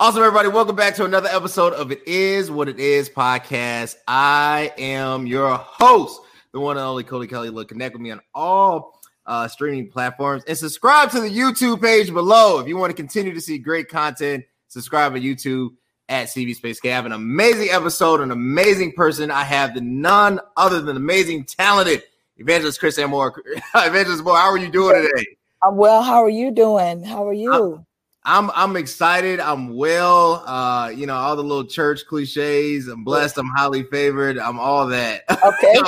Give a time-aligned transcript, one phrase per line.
[0.00, 0.48] Awesome, everybody.
[0.48, 3.96] Welcome back to another episode of It Is What It Is podcast.
[4.08, 7.50] I am your host, the one and only Cody Kelly.
[7.50, 12.14] Look, connect with me on all uh, streaming platforms and subscribe to the YouTube page
[12.14, 14.46] below if you want to continue to see great content.
[14.68, 15.76] Subscribe to YouTube
[16.08, 16.90] at CV Space K.
[16.90, 19.30] I have an amazing episode, an amazing person.
[19.30, 22.04] I have the none other than amazing, talented
[22.38, 23.42] Evangelist Chrysann Moore.
[23.74, 25.26] Evangelist Moore, how are you doing today?
[25.62, 26.02] I'm well.
[26.02, 27.04] How are you doing?
[27.04, 27.74] How are you?
[27.74, 27.86] I'm
[28.24, 29.40] I'm I'm excited.
[29.40, 30.44] I'm well.
[30.46, 32.88] Uh, you know, all the little church cliches.
[32.88, 33.38] I'm blessed.
[33.38, 34.38] I'm highly favored.
[34.38, 35.22] I'm all that.
[35.30, 35.80] Okay.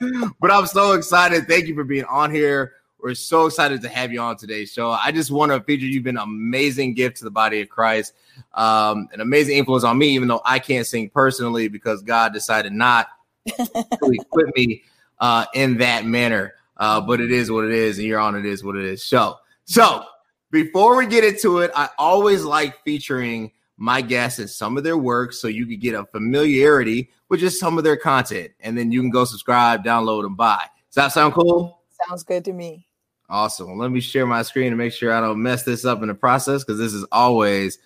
[0.40, 1.48] but I'm so excited.
[1.48, 2.74] Thank you for being on here.
[3.02, 4.90] We're so excited to have you on today's show.
[4.90, 8.14] I just want to feature you've been an amazing gift to the body of Christ,
[8.54, 12.72] um, an amazing influence on me, even though I can't sing personally because God decided
[12.72, 13.08] not
[13.48, 14.84] to equip me
[15.18, 16.54] uh, in that manner.
[16.76, 19.04] Uh, but it is what it is, and you're on it is what it is.
[19.04, 20.04] So, so
[20.52, 24.98] before we get into it, I always like featuring my guests and some of their
[24.98, 28.52] work so you can get a familiarity with just some of their content.
[28.60, 30.66] And then you can go subscribe, download, and buy.
[30.90, 31.80] Does that sound cool?
[32.06, 32.86] Sounds good to me.
[33.30, 33.78] Awesome.
[33.78, 36.14] Let me share my screen to make sure I don't mess this up in the
[36.14, 37.78] process because this is always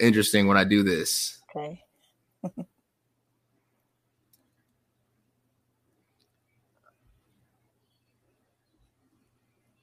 [0.00, 1.42] interesting when I do this.
[1.54, 1.84] Okay.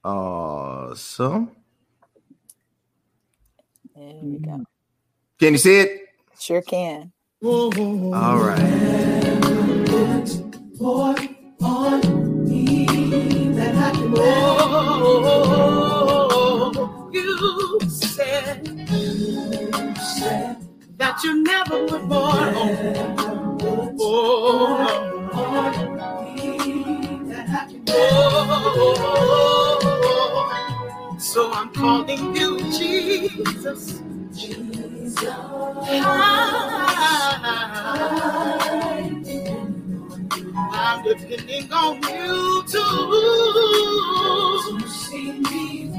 [0.03, 1.51] Awesome.
[4.01, 4.65] There we go.
[5.39, 6.07] Can you see it?
[6.39, 7.11] Sure can.
[7.43, 8.57] All right.
[17.13, 18.65] You said,
[20.97, 23.57] that you never would more on.
[24.03, 25.11] Oh,
[31.31, 34.01] so I'm calling you Jesus.
[34.35, 35.25] Jesus.
[40.73, 42.83] I'm depending on you to
[44.89, 45.91] see me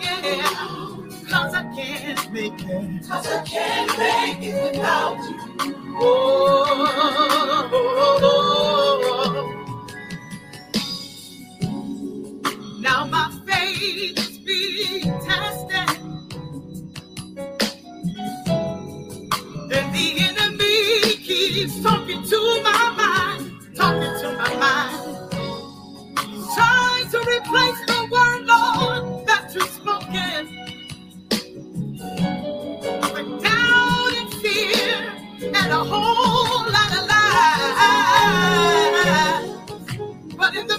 [0.00, 0.56] Yeah,
[1.30, 3.08] cause I can't make it.
[3.08, 5.76] Cause I can't make it without you.
[6.00, 8.57] Oh, oh, oh, oh
[12.80, 15.98] now my faith is being tested.
[19.70, 25.30] And the enemy keeps talking to my mind, talking to my mind.
[26.54, 30.48] Trying to replace the word, Lord, that you've spoken.
[33.14, 35.12] With doubt and fear
[35.54, 37.76] and a whole lot of lies.
[40.36, 40.78] But in the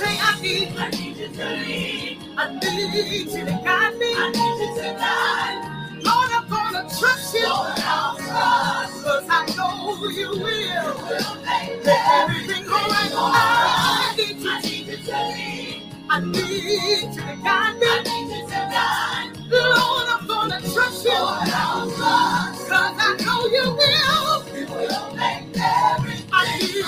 [0.00, 2.18] say I need, I need you to lead.
[2.38, 4.10] I need you to guide me.
[4.16, 5.60] I need you to guide.
[6.06, 7.50] Lord, I'm gonna trust you.
[9.04, 10.88] Cause I know you will.
[11.44, 11.86] Make
[12.16, 13.12] everything alright.
[13.12, 14.40] I need
[14.88, 15.82] you to lead.
[16.08, 16.48] I need
[16.88, 17.88] you to guide me.
[17.92, 19.30] I need you to guide.
[19.52, 21.20] Lord, I'm gonna trust you.
[22.70, 24.32] Cause I know you will.
[24.56, 26.84] You will make everything I need you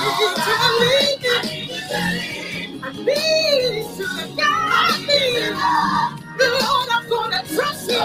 [0.47, 1.27] to lead.
[1.29, 2.32] I need you to guide
[2.95, 3.09] Lord,
[6.91, 7.99] I'm gonna trust you.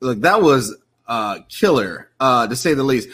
[0.00, 3.08] Look, that was uh killer, uh, to say the least.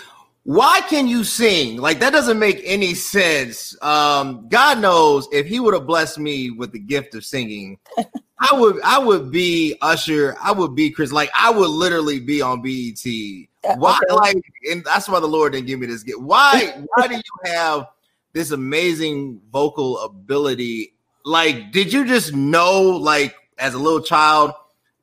[0.44, 1.78] Why can you sing?
[1.78, 3.76] Like that doesn't make any sense.
[3.82, 7.78] Um, God knows if He would have blessed me with the gift of singing,
[8.50, 12.42] I would I would be Usher, I would be Chris, like I would literally be
[12.42, 13.04] on BET.
[13.04, 14.14] Yeah, Why okay.
[14.14, 16.20] like and that's why the Lord didn't give me this gift.
[16.20, 17.86] Why why do you have
[18.32, 20.94] this amazing vocal ability?
[21.24, 24.52] Like, did you just know like as a little child,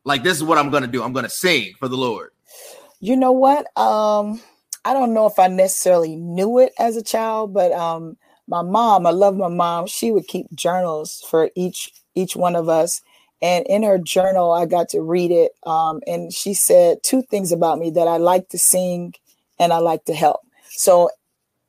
[0.04, 1.04] like this is what I'm gonna do?
[1.04, 2.32] I'm gonna sing for the Lord.
[3.00, 3.66] You know what?
[3.78, 4.42] Um,
[4.86, 8.18] I don't know if I necessarily knew it as a child, but um,
[8.48, 9.88] my mom, I love my mom.
[9.88, 13.02] She would keep journals for each each one of us,
[13.42, 15.54] and in her journal, I got to read it.
[15.66, 19.14] Um, and she said two things about me that I like to sing
[19.60, 20.42] and I like to help.
[20.70, 21.10] So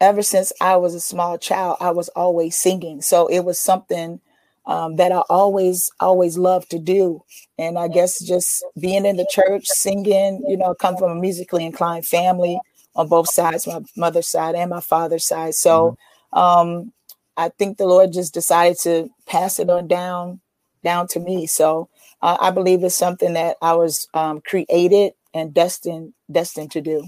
[0.00, 3.02] ever since I was a small child, I was always singing.
[3.02, 4.20] So it was something
[4.66, 7.22] um, that I always, always love to do.
[7.58, 11.20] And I guess just being in the church, singing, you know, I come from a
[11.20, 12.60] musically inclined family
[12.94, 15.54] on both sides, my mother's side and my father's side.
[15.54, 15.96] So
[16.32, 16.92] um,
[17.36, 20.40] I think the Lord just decided to pass it on down,
[20.84, 21.46] down to me.
[21.46, 21.88] So
[22.20, 27.04] uh, I believe it's something that I was um, created and destined, destined to do.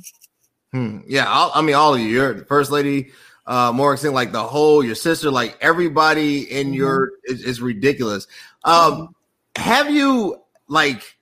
[0.72, 1.00] Hmm.
[1.06, 3.12] Yeah, I'll, I mean, all of you, you're the first lady,
[3.46, 6.76] uh, Morrison, like the whole, your sister, like everybody in Mhm.
[6.76, 8.26] your is, is ridiculous.
[8.64, 9.14] Um,
[9.56, 11.17] have you like,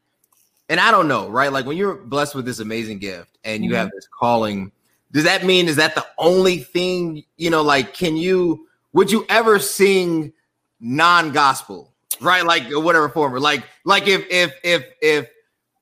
[0.68, 1.52] and I don't know, right?
[1.52, 4.70] Like when you're blessed with this amazing gift and you have this calling,
[5.10, 7.24] does that mean is that the only thing?
[7.36, 8.66] You know, like, can you?
[8.94, 10.32] Would you ever sing
[10.80, 12.44] non-gospel, right?
[12.44, 15.28] Like whatever form, like, like if if if if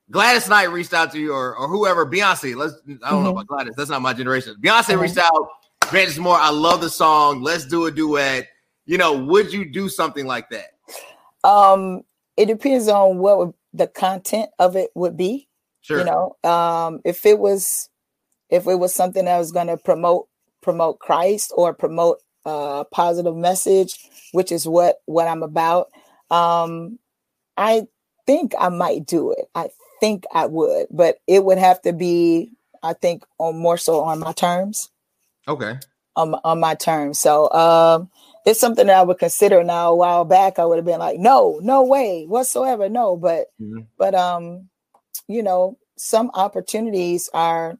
[0.09, 2.55] Gladys Knight reached out to you or, or whoever, Beyonce.
[2.55, 2.73] Let's
[3.03, 3.31] I don't know Mhm.
[3.31, 3.73] about Gladys.
[3.77, 4.55] That's not my generation.
[4.61, 5.01] Beyonce Mhm.
[5.01, 5.49] reached out,
[5.91, 6.37] Granted more.
[6.37, 7.41] I love the song.
[7.41, 8.47] Let's do a duet.
[8.85, 10.67] You know, would you do something like that?
[11.43, 12.03] Um,
[12.37, 15.49] it depends on what would- the content of it would be.
[15.81, 15.99] Sure.
[15.99, 17.89] You know, um, if it was
[18.49, 20.29] if it was something that was going to promote
[20.61, 23.97] promote Christ or promote a positive message,
[24.31, 25.89] which is what what I'm about,
[26.29, 26.99] um,
[27.57, 27.87] I
[28.25, 29.49] think I might do it.
[29.55, 32.51] I think I would, but it would have to be,
[32.81, 34.89] I think, on more so on my terms
[35.47, 35.77] Okay.
[36.15, 37.19] on, my- on my terms.
[37.19, 38.09] So um,
[38.45, 39.91] it's something that I would consider now.
[39.91, 43.15] A while back, I would have been like, no, no way whatsoever, no.
[43.15, 43.87] But Mhm.
[43.97, 44.69] but um,
[45.27, 47.77] you know, some opportunities are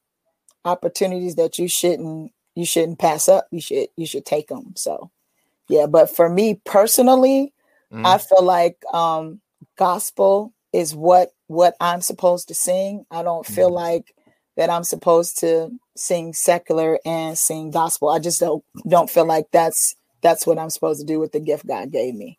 [0.66, 3.48] opportunities that you shouldn't you shouldn't pass up.
[3.52, 4.74] You should you should take them.
[4.75, 5.12] So
[5.69, 7.54] yeah, but for me personally,
[7.92, 8.06] Mhm.
[8.06, 9.42] I feel like um,
[9.78, 13.06] gospel is what what I'm supposed to sing.
[13.12, 13.75] I don't feel Mhm.
[13.75, 14.16] like
[14.57, 18.10] that I'm supposed to sing secular and sing gospel.
[18.10, 21.40] I just don't don't feel like that's that's what I'm supposed to do with the
[21.40, 22.38] gift God gave me.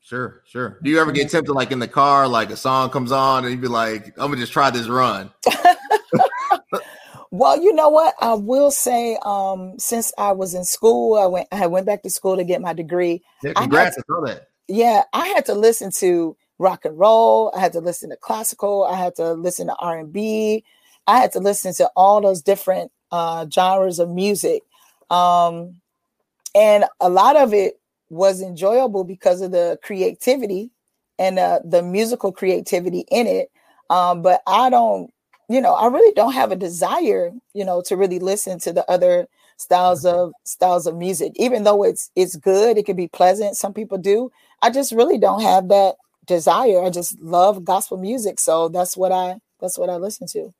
[0.00, 0.78] Sure, sure.
[0.82, 3.52] Do you ever get tempted like in the car, like a song comes on and
[3.52, 5.32] you'd be like, I'm gonna just try this run?
[7.34, 8.14] Well, you know what?
[8.20, 12.10] I will say, um, since I was in school, I went I went back to
[12.10, 13.24] school to get my degree.
[13.42, 14.46] Yeah, I congrats, I that.
[14.68, 17.52] yeah, I had to listen to rock and roll.
[17.56, 18.84] I had to listen to classical.
[18.84, 20.62] I had to listen to R and B.
[21.06, 24.62] I had to listen to all those different uh, genres of music,
[25.10, 25.80] um,
[26.54, 27.80] and a lot of it
[28.10, 30.70] was enjoyable because of the creativity
[31.18, 33.50] and uh, the musical creativity in it.
[33.90, 35.12] Um, but I don't,
[35.48, 38.88] you know, I really don't have a desire, you know, to really listen to the
[38.90, 41.32] other styles of styles of music.
[41.36, 44.30] Even though it's it's good it can be pleasant some people do
[44.62, 45.94] i just really don't have that
[46.26, 46.82] desire.
[46.82, 50.52] I just love gospel music so that's what i that's what i listen to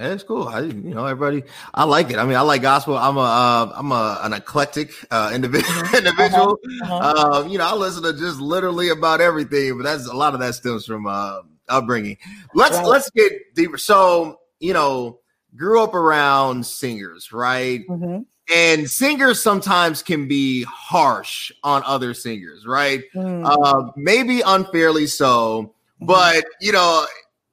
[0.00, 0.48] That's cool.
[0.48, 1.46] I, you know, everybody.
[1.74, 2.16] I like it.
[2.16, 2.96] I mean, I like gospel.
[2.96, 5.82] I'm a, uh, I'm a an eclectic uh, individual.
[5.94, 6.58] individual.
[6.82, 7.42] Uh-huh.
[7.42, 10.40] Um, you know, I listen to just literally about everything, but that's a lot of
[10.40, 12.16] that stems from uh, upbringing.
[12.54, 12.86] Let's Right.
[12.86, 13.76] let's get deeper.
[13.76, 15.18] So, you know,
[15.54, 17.86] grew up around singers, right?
[17.86, 18.24] Mhm.
[18.52, 23.02] And singers sometimes can be harsh on other singers, right?
[23.14, 23.44] Mm.
[23.44, 27.04] Uh, maybe unfairly so, but you know,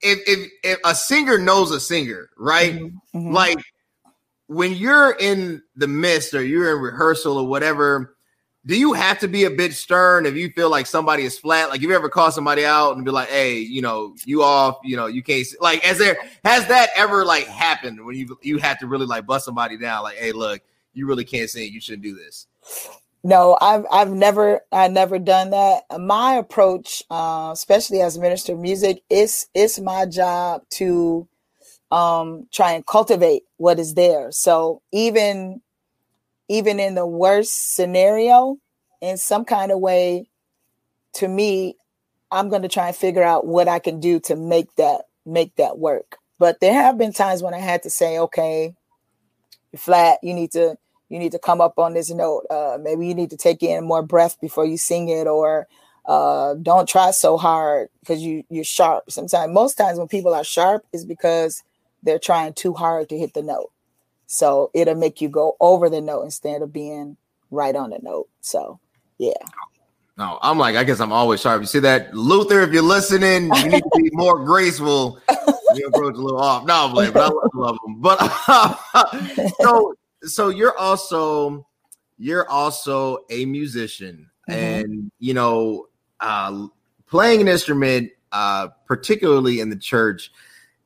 [0.01, 2.75] if if if a singer knows a singer, right?
[2.75, 2.93] Mhm.
[3.15, 3.33] Mhm.
[3.33, 3.59] Like
[4.47, 8.15] when you're in the midst or you're in rehearsal or whatever,
[8.65, 11.69] do you have to be a bit stern if you feel like somebody is flat?
[11.69, 14.97] Like, you ever call somebody out and be like, "Hey, you know, you off, you
[14.97, 15.57] know, you can't." See.
[15.61, 19.25] Like, has there has that ever like happened when you you have to really like
[19.25, 20.03] bust somebody down?
[20.03, 20.61] Like, "Hey, look,
[20.93, 21.71] you really can't sing.
[21.71, 22.47] You shouldn't do this."
[23.27, 25.83] No, I've I've never I never done that.
[25.99, 31.27] My approach, uh, especially as minister of music, is it's my job to
[31.91, 34.31] um, try and cultivate what is there.
[34.31, 35.61] So even
[36.47, 38.59] even in the worst scenario,
[39.01, 40.29] in some kind of way,
[41.15, 41.75] to me,
[42.31, 45.53] I'm going to try and figure out what I can do to make that make
[45.57, 46.15] that work.
[46.39, 48.73] But there have been times when I had to say, okay,
[49.73, 50.19] you're flat.
[50.23, 50.77] You need to
[51.09, 52.45] you need to come up on this note.
[52.49, 55.67] Uh, maybe you need to take in more breath before you sing it, or
[56.05, 59.09] uh, don't try so hard because you you're sharp.
[59.11, 61.63] Sometimes, most times when people are sharp, is because
[62.03, 63.71] they're trying too hard to hit the note.
[64.27, 67.17] So it'll make you go over the note instead of being
[67.49, 68.27] right on the note.
[68.41, 68.79] So
[69.17, 69.33] yeah.
[70.17, 71.61] No, I'm like, I guess I'm always sharp.
[71.61, 72.61] You see that, Luther?
[72.61, 75.19] If you're listening, you need to be more graceful.
[75.75, 76.65] You approach a little off.
[76.65, 78.01] No, I'm like, but I love them.
[78.01, 79.93] But uh, so,
[80.27, 81.65] so you're also,
[82.17, 84.59] you're also a musician, mm-hmm.
[84.59, 85.87] and you know,
[86.19, 86.67] uh,
[87.07, 90.31] playing an instrument, uh, particularly in the church,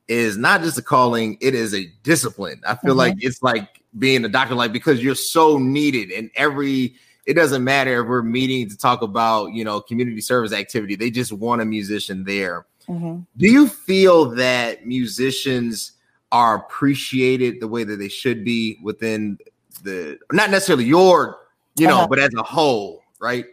[0.08, 2.60] is not just a calling, it is a discipline.
[2.66, 2.98] I feel mm-hmm.
[2.98, 7.62] like it's like being a doctor, like because you're so needed and every it doesn't
[7.62, 10.96] matter if we're meeting to talk about, you know, community service activity.
[10.96, 12.66] They just want a musician there.
[12.88, 13.20] Mm-hmm.
[13.36, 15.91] Do you feel that musicians
[16.32, 19.38] are appreciated the way that they should be within
[19.84, 21.38] the not necessarily your,
[21.76, 22.06] you know, uh-huh.
[22.08, 23.44] but as a whole, right?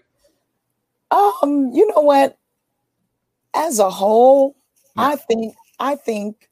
[1.11, 2.37] Um, you know what?
[3.53, 4.55] As a whole,
[4.95, 5.09] yeah.
[5.09, 6.49] I think I think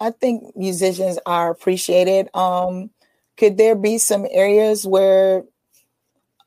[0.00, 2.28] I think musicians are appreciated.
[2.34, 2.90] Um,
[3.36, 5.44] could there be some areas where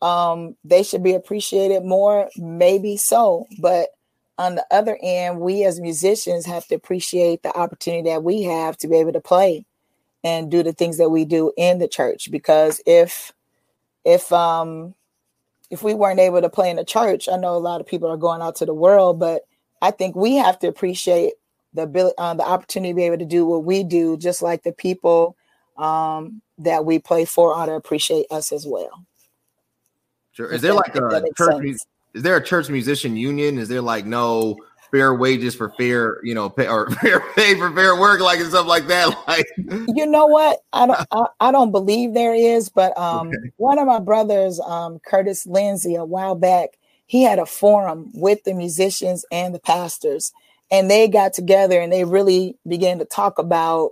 [0.01, 2.29] um, they should be appreciated more?
[2.37, 3.89] Maybe so, but
[4.37, 8.77] on the other end, we as musicians have to appreciate the opportunity that we have
[8.77, 9.65] to be able to play
[10.23, 12.31] and do the things that we do in the church.
[12.31, 13.31] Because if
[14.05, 14.95] if um
[15.69, 18.09] if we weren't able to play in the church, I know a lot of people
[18.09, 19.43] are going out to the world, but
[19.81, 21.33] I think we have to appreciate
[21.73, 24.63] the ability, uh, the opportunity to be able to do what we do, just like
[24.63, 25.35] the people
[25.77, 29.03] um, that we play for ought to appreciate us as well.
[30.33, 30.51] Sure.
[30.51, 31.77] Is there like a church?
[32.13, 33.57] Is there a church musician union?
[33.57, 34.57] Is there like no
[34.91, 38.49] fair wages for fair, you know, pay, or fair pay for fair work, like and
[38.49, 39.15] stuff like that?
[39.27, 39.47] Like,
[39.95, 40.59] you know what?
[40.73, 41.07] I don't.
[41.11, 43.37] I, I don't believe there is, but um, okay.
[43.57, 48.43] one of my brothers, um, Curtis Lindsay, a while back, he had a forum with
[48.43, 50.33] the musicians and the pastors
[50.73, 53.91] and they got together and they really began to talk about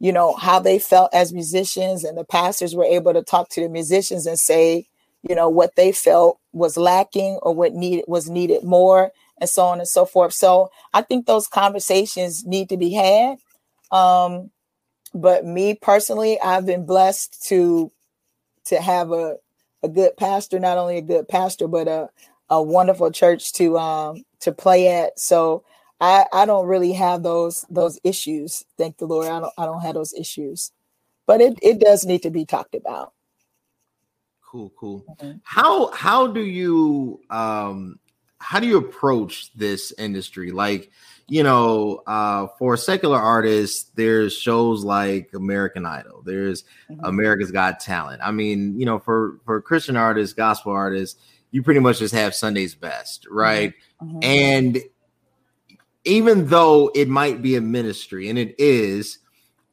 [0.00, 3.60] you know how they felt as musicians and the pastors were able to talk to
[3.60, 4.88] the musicians and say
[5.22, 9.64] you know what they felt was lacking or what needed was needed more and so
[9.64, 13.36] on and so forth so i think those conversations need to be had
[13.90, 14.50] um
[15.14, 17.90] but me personally i've been blessed to
[18.64, 19.36] to have a
[19.82, 22.08] a good pastor not only a good pastor but a
[22.50, 25.64] a wonderful church to um to play at so
[26.02, 28.64] I, I don't really have those those issues.
[28.76, 29.28] Thank the Lord.
[29.28, 30.72] I don't I don't have those issues.
[31.28, 33.12] But it, it does need to be talked about.
[34.52, 35.02] Cool, cool.
[35.08, 35.38] Mm-hmm.
[35.44, 37.98] How how do you um
[38.36, 40.50] how do you approach this industry?
[40.50, 40.90] Like,
[41.26, 47.02] you know, uh for secular artists, there's shows like American Idol, there's mm-hmm.
[47.02, 48.20] America's Got Talent.
[48.22, 51.18] I mean, you know, for for Christian artists, gospel artists,
[51.50, 53.72] you pretty much just have Sunday's best, right?
[54.02, 54.18] Mm-hmm.
[54.22, 54.78] And
[56.04, 59.18] even though it might be a ministry and it is,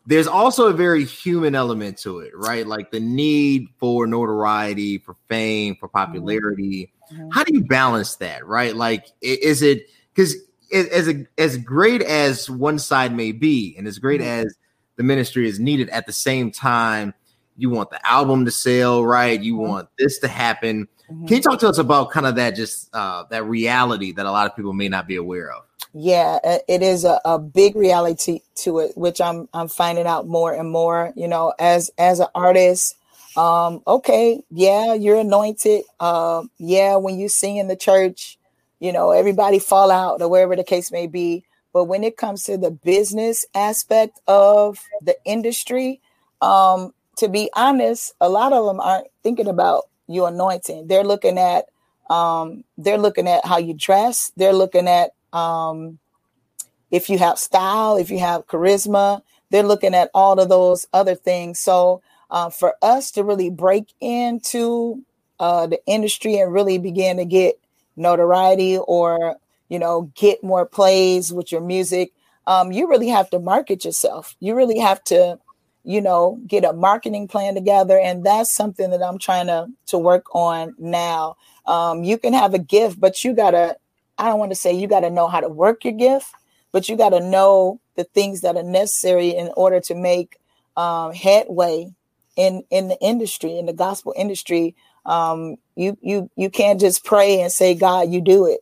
[0.05, 2.65] there's also a very human element to it, right?
[2.65, 5.97] Like the need for notoriety, for fame, for mm-hmm.
[5.97, 6.91] popularity.
[7.11, 7.29] Mm-hmm.
[7.31, 8.75] How do you balance that, right?
[8.75, 10.35] Like, is it because
[10.73, 14.47] as a, as great as one side may be, and as great mm-hmm.
[14.47, 14.55] as
[14.95, 17.13] the ministry is needed, at the same time,
[17.57, 19.39] you want the album to sell, right?
[19.41, 19.69] You mm-hmm.
[19.69, 20.87] want this to happen.
[21.11, 21.25] Mm-hmm.
[21.25, 24.31] Can you talk to us about kind of that, just uh, that reality that a
[24.31, 25.63] lot of people may not be aware of?
[25.93, 30.53] Yeah, it is a, a big reality to it, which I'm I'm finding out more
[30.53, 31.11] and more.
[31.15, 32.95] You know, as as an artist,
[33.35, 35.83] um, okay, yeah, you're anointed.
[35.99, 38.37] Uh, yeah, when you sing in the church,
[38.79, 41.43] you know, everybody fall out or wherever the case may be.
[41.73, 46.01] But when it comes to the business aspect of the industry,
[46.41, 50.87] um, to be honest, a lot of them aren't thinking about you anointing.
[50.87, 51.65] They're looking at
[52.11, 54.31] um, they're looking at how you dress.
[54.37, 55.99] They're looking at um,
[56.91, 61.15] if you have style, if you have charisma, they're looking at all of those other
[61.15, 61.59] things.
[61.59, 65.03] So uh, for us to really break into
[65.39, 67.59] uh, the industry and really begin to get
[67.95, 72.11] notoriety or you know get more plays with your music
[72.49, 74.35] um, you really have to market yourself.
[74.39, 75.37] You really have to
[75.85, 77.97] you know get a marketing plan together.
[77.97, 81.37] And that's something that i'm trying to to work on now.
[81.65, 83.77] Um, you can have a gift but you gotta
[84.19, 86.27] i don't want to say you gotta know how to work your gift
[86.71, 90.37] but you gotta know the things that are necessary in order to make
[90.77, 91.91] um, headway
[92.37, 94.75] in in the industry in the gospel industry.
[95.05, 98.61] Um, you you you can't just pray and say god you do it.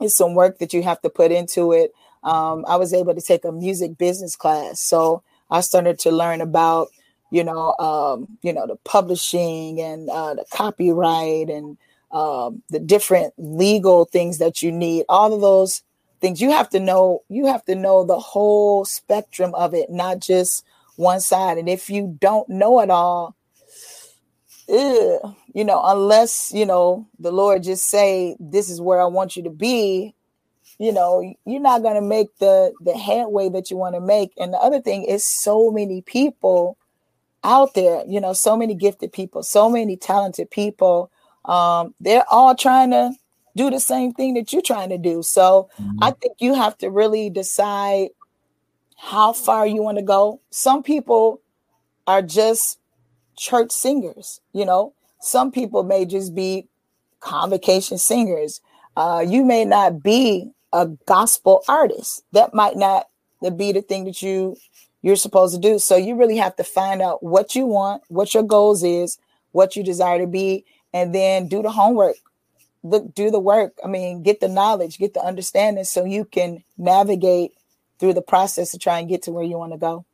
[0.00, 1.92] It's some work that you have to put into it.
[2.24, 6.40] Um, i was able to take a music business class so i started to learn
[6.40, 6.88] about
[7.30, 11.76] you know um, you know the publishing and uh, the copyright and
[12.14, 15.82] um, the different legal things that you need all of those
[16.20, 20.20] things you have to know you have to know the whole spectrum of it not
[20.20, 20.64] just
[20.96, 21.58] one side.
[21.58, 23.36] And if you don't know it all,
[24.68, 29.36] ugh, you know, unless, you know, the Lord just say, this is where I want
[29.36, 30.14] you to be,
[30.78, 34.32] you know, you're not going to make the, the headway that you want to make.
[34.38, 36.76] And the other thing is so many people
[37.44, 41.10] out there, you know, so many gifted people, so many talented people.
[41.44, 43.12] Um, they're all trying to
[43.56, 45.22] do the same thing that you're trying to do.
[45.22, 45.98] So mm-hmm.
[46.02, 48.08] I think you have to really decide
[48.96, 50.40] how far you want to go.
[50.50, 51.40] Some people
[52.06, 52.78] are just
[53.36, 54.94] church singers, you know.
[55.20, 56.68] Some people may just be
[57.20, 58.60] convocation singers.
[58.96, 62.24] Uh, you may not be a gospel artist.
[62.32, 63.06] That might not
[63.56, 64.56] be the thing that you
[65.02, 65.78] you're supposed to do.
[65.78, 69.18] So you really have to find out what you want, what your goals is,
[69.52, 72.16] what you desire to be, and then do the homework.
[72.84, 73.76] Look, do the work.
[73.84, 77.52] I mean, get the knowledge, get the understanding, so you can navigate
[77.98, 80.04] through the process to try and get to where you want to go.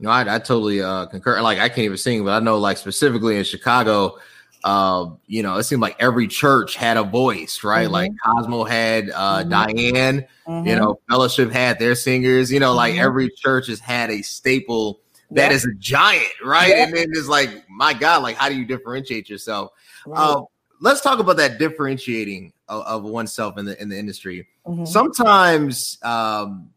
[0.00, 1.40] No, I, I totally uh, concur.
[1.40, 4.18] Like I can't even sing, but I know like specifically in Chicago,
[4.64, 7.84] uh, you know, it seemed like every church had a voice, right?
[7.84, 7.92] Mm-hmm.
[7.92, 9.50] Like Cosmo had uh, mm-hmm.
[9.50, 10.66] Diane, mm-hmm.
[10.66, 13.04] you know, Fellowship had their singers, you know, like mm-hmm.
[13.04, 15.52] every church has had a staple that yep.
[15.52, 16.68] is a giant, right?
[16.68, 16.88] Yep.
[16.88, 19.72] And then it's like, my God, like how do you differentiate yourself?
[20.06, 20.18] Right.
[20.18, 20.42] Uh,
[20.80, 24.46] let's talk about that differentiating of, of oneself in the in the industry.
[24.66, 24.84] Mm-hmm.
[24.84, 26.70] Sometimes, um,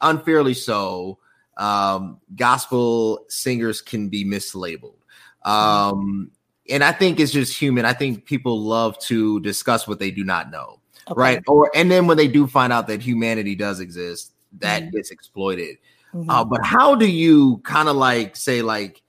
[0.00, 1.18] unfairly so,
[1.56, 4.96] um, gospel singers can be mislabeled.
[5.44, 6.30] Um,
[6.68, 7.84] and I think it's just human.
[7.84, 11.20] I think people love to discuss what they do not know, okay.
[11.20, 11.42] right?
[11.46, 14.96] Or and then when they do find out that humanity does exist, that mm-hmm.
[14.96, 15.78] gets exploited.
[16.14, 16.30] Mm-hmm.
[16.30, 19.02] Uh, but how do you kind of like say like,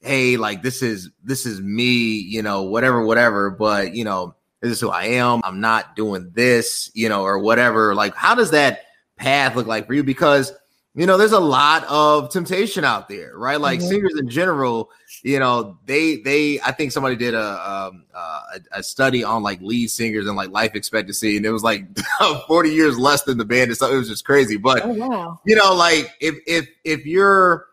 [0.00, 3.50] hey, like this is this is me, you know, whatever, whatever.
[3.50, 5.40] But you know, this is who I am.
[5.44, 7.94] I'm not doing this, you know, or whatever.
[7.94, 8.82] Like, how does that
[9.16, 10.02] path look like for you?
[10.02, 10.52] Because
[10.98, 13.60] you know, there's a lot of temptation out there, right?
[13.60, 13.88] Like mm-hmm.
[13.88, 14.90] singers in general,
[15.22, 19.44] you know, they they I think somebody did a, um, uh, a, a study on
[19.44, 21.86] like lead singers and like life expectancy, and it was like
[22.48, 23.68] 40 years less than the band.
[23.68, 24.56] And so it was just crazy.
[24.56, 25.40] But oh, wow.
[25.46, 27.66] you know, like if if if you're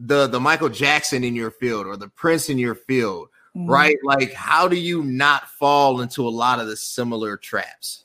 [0.00, 3.70] the the Michael Jackson in your field or the Prince in your field, mm-hmm.
[3.70, 3.96] right?
[4.02, 8.04] Like, how do you not fall into a lot of the similar traps?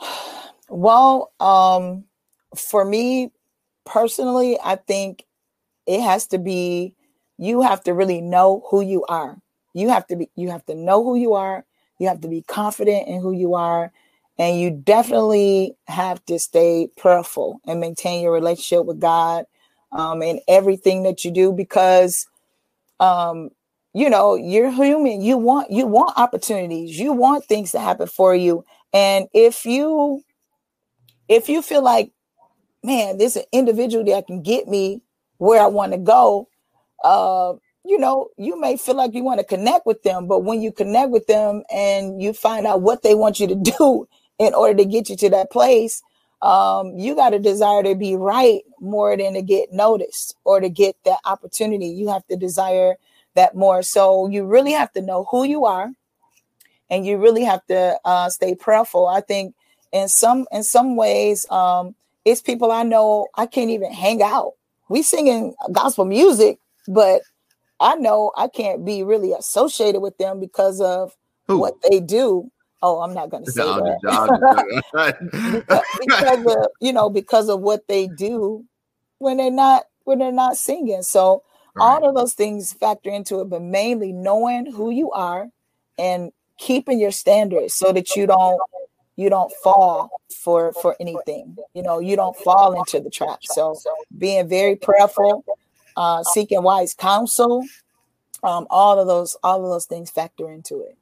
[0.68, 2.06] Well, um,
[2.56, 3.30] for me
[3.86, 5.24] personally, I think
[5.86, 6.94] it has to be
[7.38, 9.38] you have to really know who you are.
[9.74, 11.64] You have to be you have to know who you are.
[11.98, 13.92] You have to be confident in who you are.
[14.38, 19.46] And you definitely have to stay prayerful and maintain your relationship with God
[19.92, 22.26] um, in everything that you do because
[23.00, 23.50] um,
[23.94, 28.34] you know you're human you want you want opportunities you want things to happen for
[28.34, 30.22] you and if you
[31.28, 32.12] if you feel like
[32.82, 35.02] man this is an individual that can get me
[35.38, 36.48] where i want to go
[37.04, 37.52] uh
[37.84, 40.72] you know you may feel like you want to connect with them but when you
[40.72, 44.08] connect with them and you find out what they want you to do
[44.38, 46.02] in order to get you to that place
[46.42, 50.68] um, you got a desire to be right more than to get noticed or to
[50.68, 52.96] get that opportunity you have to desire
[53.36, 53.82] that more.
[53.82, 55.90] So you really have to know who you are,
[56.90, 59.06] and you really have to uh, stay prayerful.
[59.06, 59.54] I think
[59.92, 61.94] in some in some ways, um,
[62.26, 64.52] it's people I know I can't even hang out.
[64.88, 66.58] We singing gospel music,
[66.88, 67.22] but
[67.80, 71.58] I know I can't be really associated with them because of who?
[71.58, 72.50] what they do.
[72.82, 75.16] Oh, I'm not going to say no, that
[75.52, 78.64] because, because of you know because of what they do
[79.18, 81.02] when they're not when they're not singing.
[81.02, 81.42] So.
[81.78, 85.48] All of those things factor into it, but mainly knowing who you are
[85.98, 88.58] and keeping your standards so that you don't
[89.16, 91.56] you don't fall for for anything.
[91.74, 93.40] You know, you don't fall into the trap.
[93.42, 93.74] So
[94.16, 95.44] being very prayerful,
[95.96, 97.64] uh, seeking wise counsel,
[98.42, 100.96] um, all of those all of those things factor into it.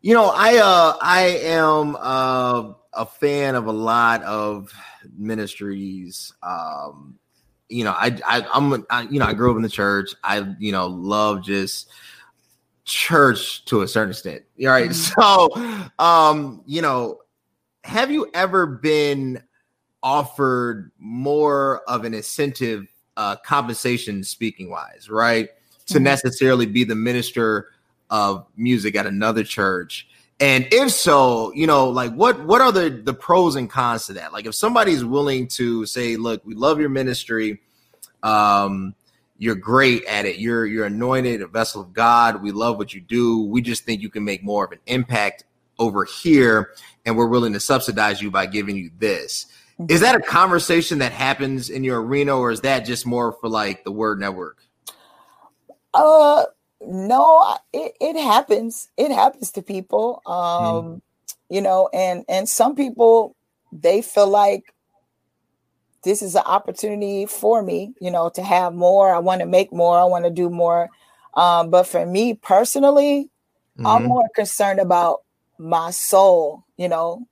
[0.00, 4.72] You know, I uh I am uh a fan of a lot of
[5.16, 6.32] ministries.
[6.42, 7.18] Um,
[7.68, 10.14] you know, I, I I'm I, you know I grew up in the church.
[10.22, 11.90] I you know love just
[12.84, 14.42] church to a certain extent.
[14.60, 15.88] All right, mm-hmm.
[15.98, 17.18] so um, you know,
[17.84, 19.42] have you ever been
[20.02, 25.48] offered more of an incentive, uh, compensation speaking wise, right,
[25.86, 26.04] to mm-hmm.
[26.04, 27.68] necessarily be the minister
[28.08, 30.08] of music at another church?
[30.40, 34.14] And if so, you know, like what what are the the pros and cons to
[34.14, 34.32] that?
[34.32, 37.60] Like if somebody's willing to say, look, we love your ministry,
[38.22, 38.94] um,
[39.40, 43.00] you're great at it, you're you're anointed, a vessel of God, we love what you
[43.00, 43.42] do.
[43.44, 45.44] We just think you can make more of an impact
[45.78, 46.74] over here,
[47.06, 49.46] and we're willing to subsidize you by giving you this.
[49.88, 53.48] Is that a conversation that happens in your arena, or is that just more for
[53.48, 54.58] like the word network?
[55.94, 56.44] Uh
[56.82, 58.90] no, it, it happens.
[58.98, 60.22] It happens to people.
[60.26, 61.00] Um, mm.
[61.48, 63.36] you know, and and some people
[63.72, 64.74] they feel like
[66.02, 69.14] this is an opportunity for me, you know, to have more.
[69.14, 69.98] I want to make more.
[69.98, 70.88] I want to do more.
[71.34, 73.30] Um, but for me personally,
[73.76, 73.86] mm-hmm.
[73.86, 75.22] I'm more concerned about
[75.58, 77.26] my soul, you know,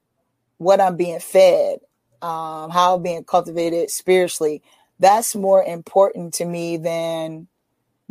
[0.59, 1.79] what I'm being fed,
[2.21, 4.63] um, how I'm being cultivated spiritually.
[5.01, 7.49] That's more important to me than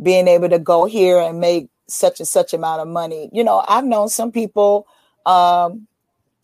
[0.02, 3.30] being able to go here and make such and such amount of money.
[3.32, 4.86] You know, I've known some people,
[5.24, 5.86] um,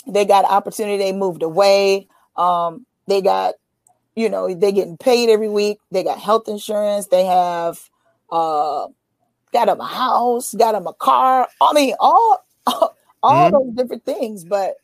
[0.07, 3.55] they got opportunity, they moved away, um, they got,
[4.17, 7.81] you know, they getting paid every week, they got health insurance, they have
[8.31, 8.87] uh
[9.53, 11.49] got them a house, got them a car.
[11.61, 13.53] I mean, all all mm-hmm.
[13.53, 14.45] those different things.
[14.45, 14.77] But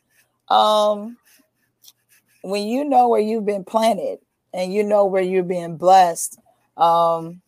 [0.49, 1.17] um
[2.43, 4.19] when you know where you've been planted
[4.53, 6.39] and you know where you're being blessed,
[6.77, 7.41] um,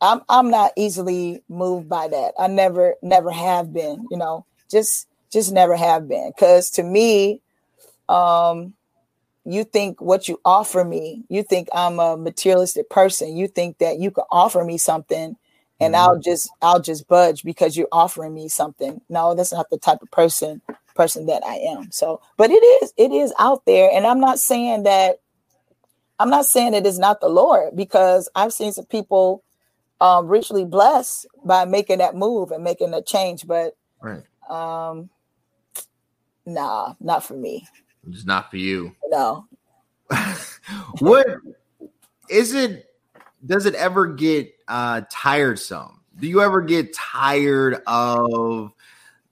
[0.00, 2.34] I'm I'm not easily moved by that.
[2.38, 6.32] I never never have been, you know, just just never have been.
[6.38, 7.40] Cause to me,
[8.08, 8.74] um,
[9.44, 13.36] you think what you offer me, you think I'm a materialistic person.
[13.36, 15.36] You think that you can offer me something
[15.80, 16.02] and mm-hmm.
[16.02, 19.00] I'll just I'll just budge because you're offering me something.
[19.08, 20.60] No, that's not the type of person
[20.94, 21.90] person that I am.
[21.90, 25.20] So, but it is it is out there and I'm not saying that
[26.20, 29.42] I'm not saying it is not the Lord because I've seen some people
[30.00, 33.46] um, richly blessed by making that move and making that change.
[33.46, 34.22] But right.
[34.48, 35.10] um,
[36.46, 37.66] nah, not for me.
[38.08, 38.94] It's not for you.
[39.08, 39.46] No.
[40.98, 41.26] what
[42.28, 42.86] is it?
[43.44, 46.00] Does it ever get uh, tiresome?
[46.18, 48.72] Do you ever get tired of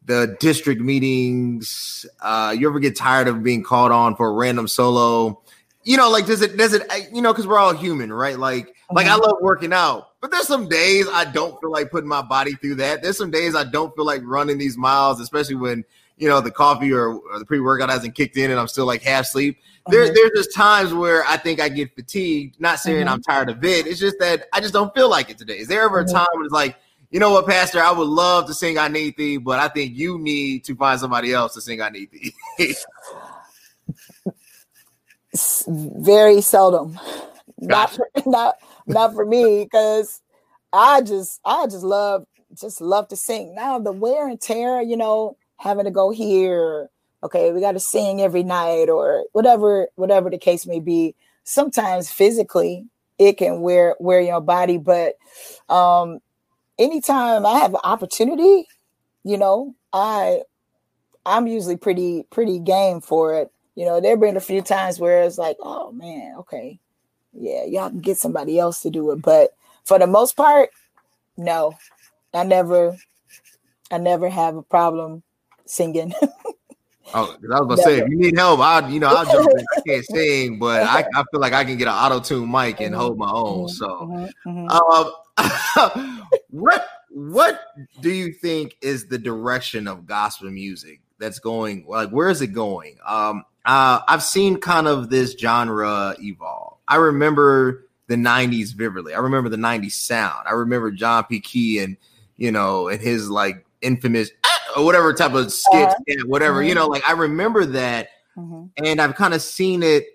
[0.05, 2.07] the district meetings?
[2.21, 5.43] Uh, you ever get tired of being called on for a random solo?
[5.85, 8.39] You know, like does it does it you know because we're all human, right?
[8.39, 9.23] Like like I mm-hmm.
[9.23, 12.77] love working out, but there's some days I don't feel like putting my body through
[12.77, 13.03] that.
[13.03, 15.85] There's some days I don't feel like running these miles, especially when
[16.21, 19.03] you know the coffee or, or the pre-workout hasn't kicked in and I'm still like
[19.03, 19.59] half sleep.
[19.87, 20.15] There, mm-hmm.
[20.15, 22.61] there's just times where I think I get fatigued.
[22.61, 23.09] Not saying mm-hmm.
[23.09, 23.87] I'm tired of it.
[23.87, 25.59] It's just that I just don't feel like it today.
[25.59, 26.15] Is there ever a mm-hmm.
[26.15, 26.77] time when it's like,
[27.11, 29.97] you know what, Pastor, I would love to sing I Need Thee, but I think
[29.97, 32.35] you need to find somebody else to sing I Need Thee.
[35.67, 36.99] Very seldom.
[37.67, 38.03] Gotcha.
[38.15, 38.55] Not, not
[38.87, 40.21] not for me because
[40.73, 42.27] I just I just love
[42.59, 43.55] just love to sing.
[43.55, 46.89] Now the wear and tear, you know, having to go here,
[47.23, 51.15] okay, we got to sing every night or whatever whatever the case may be.
[51.45, 52.87] Sometimes physically
[53.19, 55.17] it can wear wear your body, but
[55.69, 56.21] um
[56.79, 58.67] anytime I have an opportunity,
[59.23, 60.43] you know, I
[61.27, 63.53] I'm usually pretty pretty game for it.
[63.75, 66.81] You know, there have been a few times where it's like, oh man, okay,
[67.35, 69.21] yeah, y'all can get somebody else to do it.
[69.21, 69.51] But
[69.85, 70.71] for the most part,
[71.37, 71.75] no,
[72.33, 72.97] I never,
[73.91, 75.23] I never have a problem
[75.71, 76.13] singing.
[77.13, 79.65] Oh, I was gonna say, if you need help, I you know I'll jump in.
[79.77, 82.81] I can't sing, but I, I feel like I can get an auto tune mic
[82.81, 83.67] and hold my own.
[83.67, 84.69] Mm-hmm, so, mm-hmm.
[86.07, 87.61] um, what what
[88.01, 91.85] do you think is the direction of gospel music that's going?
[91.89, 92.99] Like, where is it going?
[93.05, 96.79] Um, uh, I've seen kind of this genre evolve.
[96.87, 99.15] I remember the 90s vividly.
[99.15, 100.47] I remember the 90s sound.
[100.49, 101.41] I remember John P.
[101.41, 101.97] Kee and,
[102.37, 104.31] you know, and his like infamous
[104.77, 105.95] or whatever type of skit, uh,
[106.27, 106.69] whatever, mm-hmm.
[106.69, 108.09] you know, like I remember that.
[108.37, 108.85] Mm-hmm.
[108.85, 110.07] And I've kind of seen it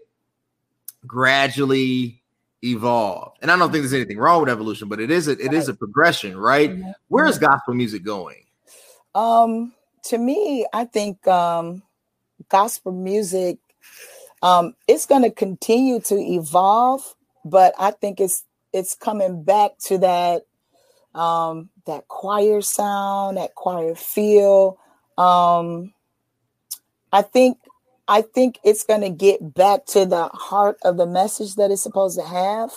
[1.05, 2.23] gradually
[2.63, 3.33] evolve.
[3.41, 5.53] And I don't think there's anything wrong with evolution, but it is a, it right.
[5.53, 6.71] is a progression, right?
[6.71, 6.91] Mm-hmm.
[7.09, 7.45] Where is mm-hmm.
[7.45, 8.43] gospel music going?
[9.13, 9.73] Um,
[10.05, 11.83] to me, I think um
[12.49, 13.59] gospel music
[14.45, 19.97] um, it's going to continue to evolve, but I think it's it's coming back to
[19.99, 20.43] that
[21.19, 24.77] um, that choir sound, that choir feel.
[25.17, 25.93] Um,
[27.11, 27.57] I think
[28.07, 31.81] I think it's going to get back to the heart of the message that it's
[31.81, 32.71] supposed to have,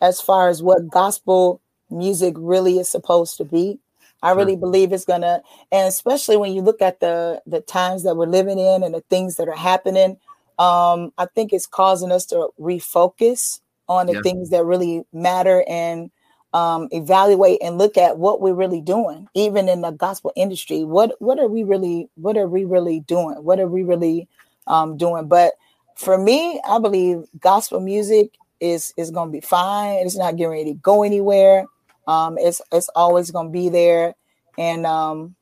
[0.00, 3.78] as far as what gospel music really is supposed to be.
[4.22, 8.16] I really believe it's gonna, and especially when you look at the the times that
[8.16, 10.16] we're living in and the things that are happening,
[10.58, 14.20] um, I think it's causing us to refocus on the Yeah.
[14.22, 16.10] things that really matter and
[16.52, 20.84] um, evaluate and look at what we're really doing, even in the gospel industry.
[20.84, 23.36] What what are we really what are we really doing?
[23.36, 24.28] What are we really
[24.66, 25.28] um, doing?
[25.28, 25.54] But
[25.96, 29.98] for me, I believe gospel music is is going to be fine.
[30.04, 31.66] It's not getting ready to go anywhere.
[32.06, 34.14] Um, it's it's always going to be there,
[34.58, 35.34] and um,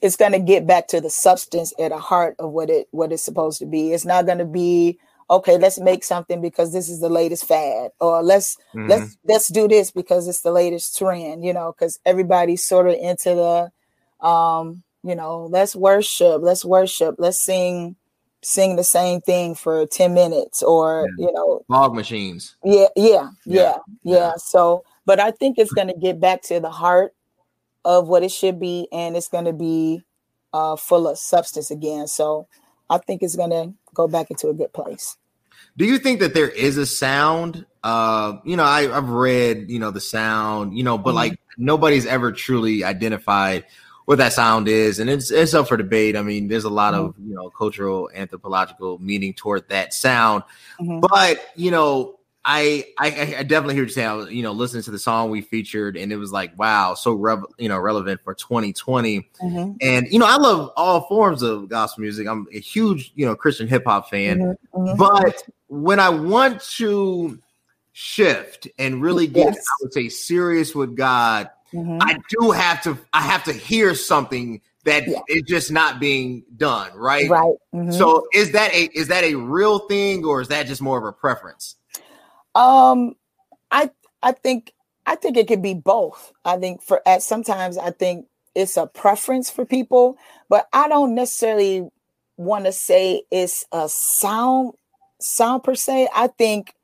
[0.00, 3.12] it's going to get back to the substance at the heart of what it what
[3.12, 3.92] it's supposed to be.
[3.92, 4.98] It's not going to be
[5.30, 5.58] okay.
[5.58, 8.88] Let's make something because this is the latest fad, or let's Mhm.
[8.88, 11.44] let's let's do this because it's the latest trend.
[11.44, 17.16] You know, because everybody's sort of into the, um, you know, let's worship, let's worship,
[17.18, 17.96] let's sing
[18.42, 22.56] sing the same thing for 10 minutes or you know Fog machines.
[22.64, 24.16] yeah, yeah, yeah, Yeah, yeah.
[24.18, 24.32] yeah.
[24.36, 27.14] So, but I think it's going to get back to the heart
[27.84, 30.02] of what it should be, and it's going to be
[30.52, 32.06] uh, full of substance again.
[32.06, 32.46] So,
[32.90, 35.16] I think it's going to go back into a good place.
[35.80, 37.64] Do you think that there is a sound?
[37.82, 41.14] Uh, you know, I, I've read, you know, the sound, you know, but Mhm.
[41.14, 43.64] like nobody's ever truly identified
[44.04, 46.16] what that sound is, and it's it's up for debate.
[46.18, 50.42] I mean, there's a lot of you know cultural anthropological meaning toward that sound,
[50.78, 51.00] Mhm.
[51.00, 54.82] but you know, I I, I definitely hear you saying, I was, you know, listening
[54.82, 58.20] to the song we featured, and it was like, wow, so rev- you know relevant
[58.22, 59.30] for 2020.
[59.42, 62.26] Mhm, And you know, I love all forms of gospel music.
[62.28, 64.40] I'm a huge you know Christian hip hop fan.
[64.40, 64.98] mhm, mhm.
[64.98, 67.38] But when I want to
[67.92, 69.56] shift and really get, Yes.
[69.56, 71.98] I would say, serious with God, Mhm.
[72.02, 72.98] I do have to.
[73.12, 75.40] I have to hear something that is Yeah.
[75.46, 77.30] just not being done right.
[77.30, 77.54] Right.
[77.72, 77.92] mhm.
[77.96, 81.04] So is that a is that a real thing or is that just more of
[81.04, 81.76] a preference?
[82.56, 83.14] Um,
[83.70, 83.90] I
[84.22, 84.72] I think
[85.06, 86.32] I think it could be both.
[86.44, 91.14] I think for at sometimes I think it's a preference for people, but I don't
[91.14, 91.88] necessarily
[92.36, 94.72] want to say it's a sound
[95.22, 96.08] sound per se.
[96.14, 96.74] I think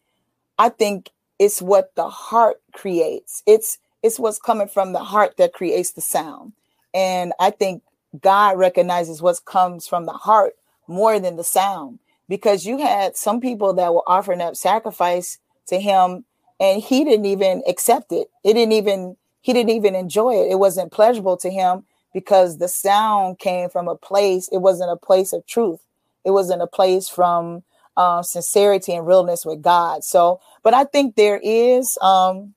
[0.58, 3.42] I think it's what the heart creates.
[3.46, 6.52] It's it's what's coming from the heart that creates the sound.
[6.94, 7.82] And I think
[8.20, 10.54] God recognizes what comes from the heart
[10.86, 15.80] more than the sound because you had some people that were offering up sacrifice to
[15.80, 16.24] him
[16.60, 18.28] and he didn't even accept it.
[18.44, 20.50] It didn't even he didn't even enjoy it.
[20.50, 24.48] It wasn't pleasurable to him because the sound came from a place.
[24.50, 25.80] It wasn't a place of truth.
[26.24, 27.62] It wasn't a place from
[27.96, 30.04] uh, sincerity and realness with God.
[30.04, 32.54] So, but I think there is um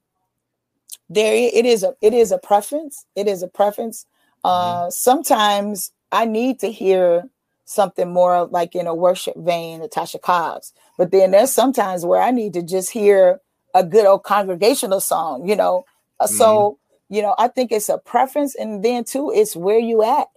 [1.09, 3.05] there it is a it is a preference.
[3.15, 4.05] It is a preference.
[4.43, 7.29] Uh sometimes I need to hear
[7.65, 10.73] something more like in a worship vein, Natasha Cobbs.
[10.97, 13.41] But then there's sometimes where I need to just hear
[13.75, 15.85] a good old congregational song, you know.
[16.19, 20.03] Uh, So, you know, I think it's a preference, and then too, it's where you
[20.03, 20.27] at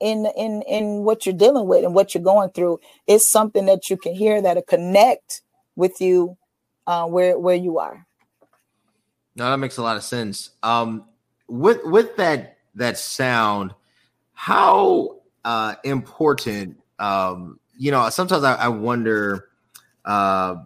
[0.00, 2.80] in in in what you're dealing with and what you're going through.
[3.06, 5.42] It's something that you can hear that'll connect
[5.76, 6.36] with you
[6.86, 8.06] uh, where where you are.
[9.36, 10.50] No, that makes a lot of sense.
[10.62, 11.04] Um,
[11.48, 13.74] with with that that sound,
[14.32, 16.80] how uh important?
[16.98, 19.48] Um, you know, sometimes I, I wonder.
[20.04, 20.56] Uh,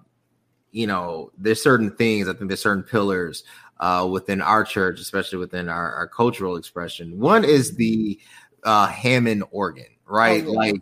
[0.70, 2.28] you know, there's certain things.
[2.28, 3.44] I think there's certain pillars
[3.78, 7.18] uh, within our church, especially within our, our cultural expression.
[7.18, 8.18] One is the
[8.64, 10.42] uh, Hammond organ, right?
[10.44, 10.56] Oh, yeah.
[10.56, 10.74] Like,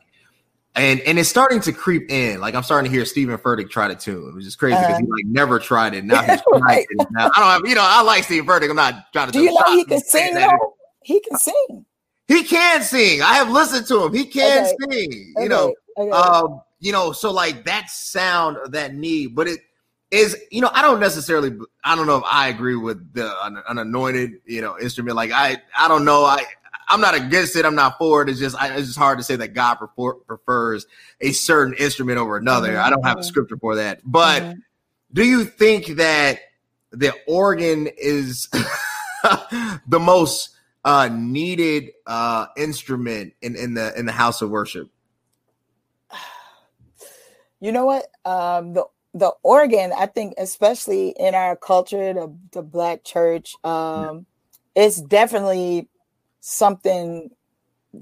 [0.74, 2.40] and and it's starting to creep in.
[2.40, 5.04] Like I'm starting to hear Stephen Furtick try to tune, which is crazy because he
[5.04, 6.04] like never tried it.
[6.04, 6.86] Now he's Right.
[6.88, 7.06] it.
[7.10, 8.70] Now, I don't have, you know, I like Stephen Furtick.
[8.70, 9.32] I'm not trying to.
[9.32, 10.58] Do you know he can sing that.
[11.02, 11.84] He can sing.
[12.28, 13.20] He can sing.
[13.20, 14.14] I have listened to him.
[14.14, 14.76] He can Okay.
[14.90, 15.34] sing.
[15.36, 16.10] You know, Okay, okay.
[16.10, 19.60] um, you know, so like that sound of that need, but it
[20.10, 21.52] is, you know, I don't necessarily,
[21.84, 25.16] I don't know if I agree with the an, an anointed, you know, instrument.
[25.16, 26.24] Like I, I don't know.
[26.24, 26.44] I,
[26.92, 27.64] I'm not against it.
[27.64, 28.28] I'm not for it.
[28.28, 30.86] It's just, I, it's just hard to say that God prefer, prefers
[31.22, 32.78] a certain instrument over another.
[32.78, 33.24] I don't have a Mhm.
[33.24, 34.00] scripture for that.
[34.04, 34.62] But Mhm.
[35.12, 36.40] do you think that
[36.90, 38.48] the organ is
[39.86, 40.50] the most
[40.84, 44.90] uh, needed uh, instrument in, in the in the house of worship?
[47.60, 48.08] You know what?
[48.24, 54.26] Um, the the organ, I think, especially in our culture, the the black church, um,
[54.74, 55.88] it's definitely
[56.42, 57.30] something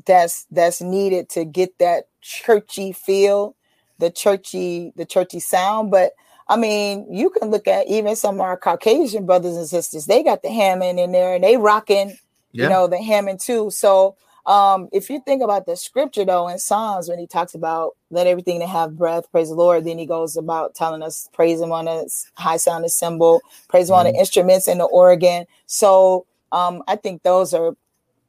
[0.06, 3.54] that's that's needed to get that churchy feel,
[3.98, 5.90] the churchy the churchy sound.
[5.90, 6.14] But
[6.48, 10.06] I mean, you can look at even some of our Caucasian brothers and sisters.
[10.06, 12.16] They got the Hammond in there, and they rocking,
[12.50, 12.64] yeah.
[12.64, 13.70] you know, the Hammond too.
[13.70, 17.94] So um, if you think about the scripture though in Psalms when he talks about
[18.10, 21.60] let everything that have breath praise the Lord, then he goes about telling us praise
[21.60, 23.98] him on a high sounding cymbal, praise him mm-hmm.
[24.00, 24.20] on the mm-hmm.
[24.20, 25.44] instruments in the organ.
[25.66, 27.76] So um, I think those are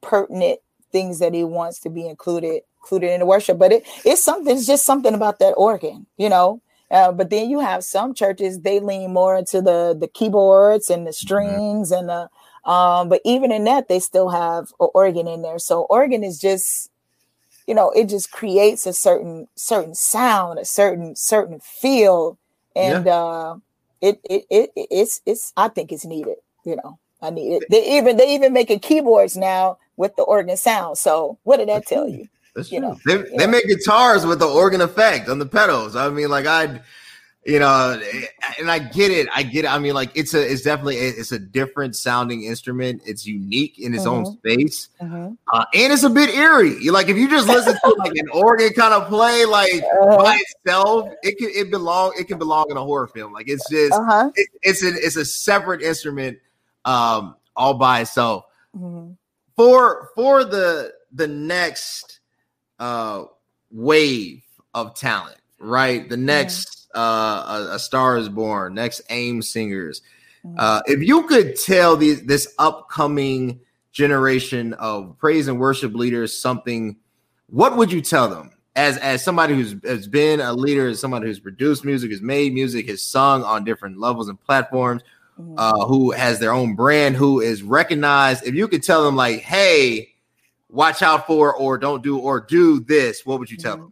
[0.01, 0.59] pertinent
[0.91, 3.57] things that he wants to be included included in the worship.
[3.57, 6.61] But it, it's something, it's just something about that organ, you know.
[6.89, 11.07] Uh, but then you have some churches they lean more into the the keyboards and
[11.07, 11.25] the mm-hmm.
[11.25, 12.29] strings and the
[12.63, 15.59] um, but even in that, they still have an organ in there.
[15.59, 16.91] So organ is just,
[17.67, 22.37] you know, it just creates a certain certain sound, a certain certain feel,
[22.75, 23.15] and yeah.
[23.15, 23.55] uh,
[23.99, 26.35] it, it it it's it's I think it's needed.
[26.63, 27.63] You know, I need it.
[27.69, 30.97] They even they even making keyboards now with the organ sound.
[30.97, 32.27] So what did that tell you?
[32.55, 32.89] That's you true.
[32.89, 35.95] know, they, they make guitars with the organ effect on the pedals.
[35.95, 36.81] I mean, like I
[37.43, 37.99] you know
[38.59, 41.31] and i get it i get it i mean like it's a it's definitely it's
[41.31, 44.27] a different sounding instrument it's unique in its mm-hmm.
[44.27, 45.33] own space mm-hmm.
[45.51, 48.69] uh, and it's a bit eerie like if you just listen to like an organ
[48.73, 50.23] kind of play like uh-huh.
[50.23, 53.67] by itself it can it belong it can belong in a horror film like it's
[53.71, 54.29] just uh-huh.
[54.35, 56.37] it, it's an it's a separate instrument
[56.85, 58.45] um all by itself
[58.77, 59.13] mm-hmm.
[59.62, 62.19] For for the the next
[62.80, 63.24] uh
[63.69, 64.43] wave
[64.74, 70.02] of talent right the next uh, a, a, Star is Born, next AIM singers.
[70.45, 70.56] Mm.
[70.58, 73.60] Uh, if you could tell the, this upcoming
[73.91, 76.97] generation of praise and worship leaders something,
[77.47, 78.52] what would you tell them?
[78.76, 82.54] As, as somebody who's has been a leader, as somebody who's produced music, has made
[82.54, 85.02] music, has sung on different levels and platforms.
[85.58, 88.45] Uh, who has their own brand, who is recognized.
[88.45, 90.10] If you could tell them like, "Hey,
[90.69, 93.84] watch out for," or "Don't do," or "Do this," what would you tell mm-hmm.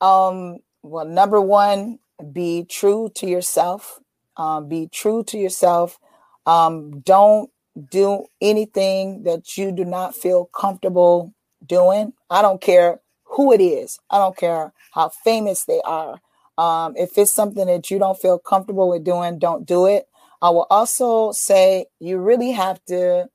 [0.00, 0.08] them?
[0.08, 1.98] Um, well, number one,
[2.32, 4.00] be true to yourself.
[4.36, 5.98] Um, be true to yourself.
[6.46, 7.50] Um, don't
[7.90, 11.34] do anything that you do not feel comfortable
[11.66, 12.12] doing.
[12.30, 13.98] I don't care who it is.
[14.10, 16.20] I don't care how famous they are.
[16.58, 20.08] Um, if it's something that you don't feel comfortable with doing, don't do it.
[20.42, 23.28] I will also say you really have to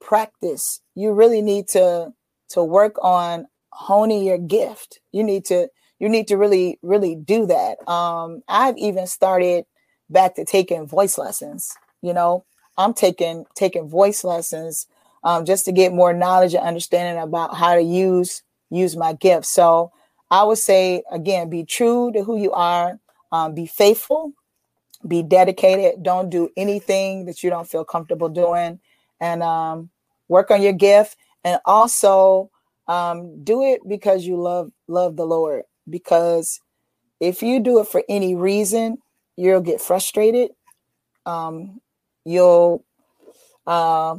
[0.00, 0.80] practice.
[0.94, 2.12] You really need to
[2.50, 5.00] to work on honing your gift.
[5.12, 9.64] You need to you need to really really do that um i've even started
[10.10, 12.44] back to taking voice lessons you know
[12.76, 14.86] i'm taking taking voice lessons
[15.22, 19.46] um, just to get more knowledge and understanding about how to use use my gift
[19.46, 19.90] so
[20.30, 22.98] i would say again be true to who you are
[23.32, 24.32] um, be faithful
[25.06, 28.78] be dedicated don't do anything that you don't feel comfortable doing
[29.20, 29.90] and um,
[30.28, 32.50] work on your gift and also
[32.88, 36.60] um, do it because you love love the lord because
[37.20, 38.98] if you do it for any reason,
[39.36, 40.50] you'll get frustrated.
[41.26, 41.80] Um,
[42.24, 42.84] you'll
[43.66, 44.16] uh,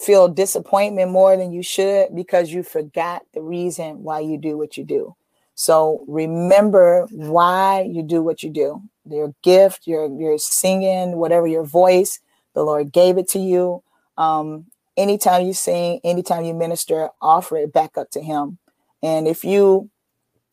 [0.00, 4.76] feel disappointment more than you should because you forgot the reason why you do what
[4.76, 5.14] you do.
[5.54, 8.82] So remember why you do what you do.
[9.10, 12.20] Your gift, your your singing, whatever your voice,
[12.54, 13.82] the Lord gave it to you.
[14.16, 14.66] Um,
[14.96, 18.58] anytime you sing, anytime you minister, offer it back up to Him.
[19.02, 19.90] And if you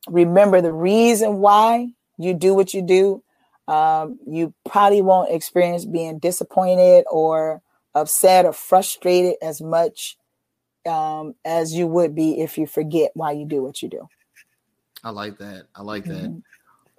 [0.07, 3.23] remember the reason why you do what you do,
[3.67, 7.61] um, you probably won't experience being disappointed or
[7.95, 10.17] upset or frustrated as much
[10.85, 14.07] um, as you would be if you forget why you do what you do.
[15.03, 15.65] I like that.
[15.75, 16.41] I like that.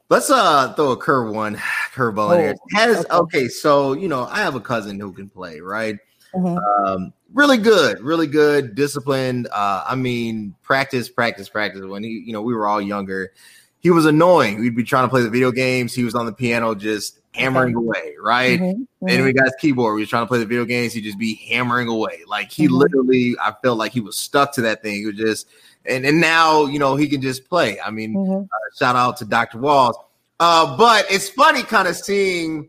[0.09, 1.57] Let's uh throw a curve one
[1.95, 2.55] curveball oh, in here.
[2.73, 3.16] Has okay.
[3.16, 5.99] okay, so you know, I have a cousin who can play, right?
[6.35, 6.87] Mm-hmm.
[6.87, 9.49] Um, really good, really good, disciplined.
[9.53, 11.83] Uh, I mean, practice, practice, practice.
[11.83, 13.33] When he, you know, we were all younger,
[13.81, 14.61] he was annoying.
[14.61, 15.95] We'd be trying to play the video games.
[15.95, 18.61] He was on the piano just hammering away, right?
[18.61, 18.83] Mm-hmm.
[18.83, 19.09] Mm-hmm.
[19.09, 19.95] And we got his keyboard.
[19.95, 20.92] We was trying to play the video games.
[20.92, 22.21] He'd just be hammering away.
[22.27, 22.75] Like he mm-hmm.
[22.75, 24.95] literally, I felt like he was stuck to that thing.
[24.95, 25.49] He was just,
[25.88, 27.81] and, and now, you know, he can just play.
[27.81, 28.44] I mean, mm-hmm.
[28.44, 29.59] uh, shout out to Dr.
[29.59, 29.96] Walls.
[30.38, 32.68] Uh, but it's funny kind of seeing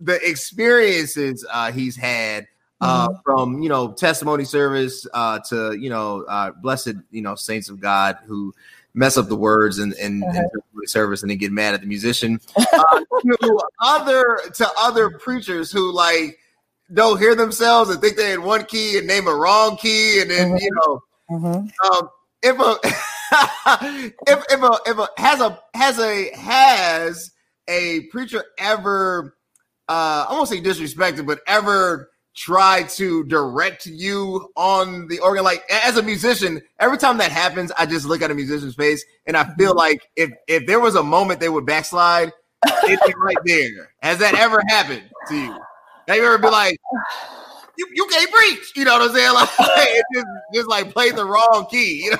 [0.00, 2.46] the experiences uh, he's had
[2.80, 3.16] uh, mm-hmm.
[3.24, 7.80] from you know testimony service uh, to you know uh, blessed you know saints of
[7.80, 8.54] God who
[8.94, 10.86] mess up the words and in, in, uh-huh.
[10.86, 15.92] service and then get mad at the musician uh, to other to other preachers who
[15.92, 16.38] like
[16.92, 20.30] don't hear themselves and think they're in one key and name a wrong key and
[20.30, 20.56] then mm-hmm.
[20.58, 21.96] you know mm-hmm.
[21.96, 22.08] um,
[22.44, 22.78] if a
[24.26, 27.32] if if a if a has a has a has
[27.68, 29.36] a preacher ever
[29.88, 35.44] uh I won't say disrespected but ever try to direct you on the organ.
[35.44, 39.04] Like as a musician, every time that happens, I just look at a musician's face
[39.26, 39.78] and I feel mm-hmm.
[39.78, 42.32] like if if there was a moment they would backslide,
[42.66, 43.94] it's right there.
[44.02, 45.58] Has that ever happened to you?
[46.08, 46.78] Have you ever been like,
[47.78, 48.72] you, you can't preach?
[48.76, 49.34] You know what I'm saying?
[49.34, 52.04] Like it just just like play the wrong key.
[52.04, 52.16] You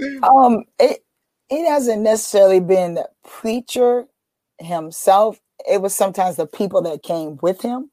[0.00, 0.28] know?
[0.28, 1.04] um, it
[1.50, 4.06] it hasn't necessarily been the preacher
[4.58, 5.38] himself.
[5.70, 7.90] It was sometimes the people that came with him.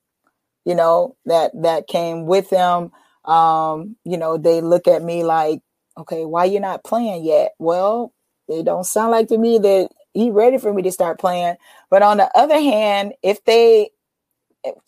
[0.66, 2.92] You know that that came with him.
[3.26, 5.62] Um, you know they look at me like,
[5.98, 7.54] okay, why you not playing yet?
[7.60, 8.14] Well,
[8.48, 11.56] they don't sound like to me that he ready for me to start playing.
[11.90, 13.90] But on the other hand, if they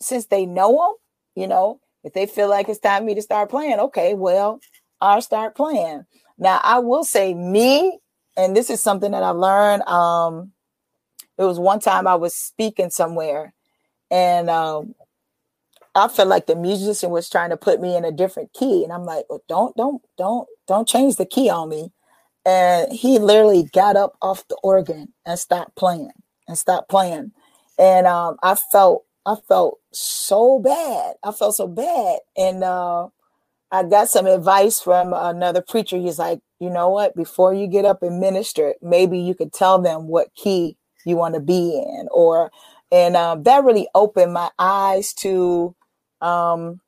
[0.00, 0.94] since they know him,
[1.34, 4.60] you know, if they feel like it's time for me to start playing, okay, well,
[5.00, 6.06] I'll start playing.
[6.38, 7.98] Now I will say me,
[8.36, 9.82] and this is something that I've learned.
[9.82, 10.52] Um,
[11.36, 13.52] it was one time I was speaking somewhere,
[14.08, 14.94] and um,
[15.96, 18.92] I felt like the musician was trying to put me in a different key, and
[18.92, 21.90] I'm like, well, don't, don't, don't, don't change the key on me.
[22.44, 26.12] And he literally got up off the organ and stopped playing
[26.46, 27.32] and stopped playing.
[27.78, 31.16] And um, I felt, I felt so bad.
[31.24, 32.20] I felt so bad.
[32.36, 33.08] And uh,
[33.72, 35.96] I got some advice from another preacher.
[35.96, 37.16] He's like, you know what?
[37.16, 41.34] Before you get up and minister, maybe you could tell them what key you want
[41.34, 42.50] to be in, or
[42.90, 45.74] and um, that really opened my eyes to
[46.20, 46.80] um,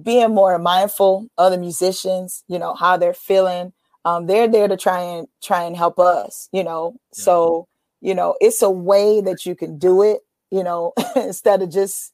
[0.00, 3.72] being more mindful of the musicians, you know, how they're feeling.
[4.04, 6.94] Um, they're there to try and try and help us, you know.
[7.16, 7.24] Yeah.
[7.24, 7.68] So,
[8.00, 10.20] you know, it's a way that you can do it,
[10.50, 12.12] you know, instead of just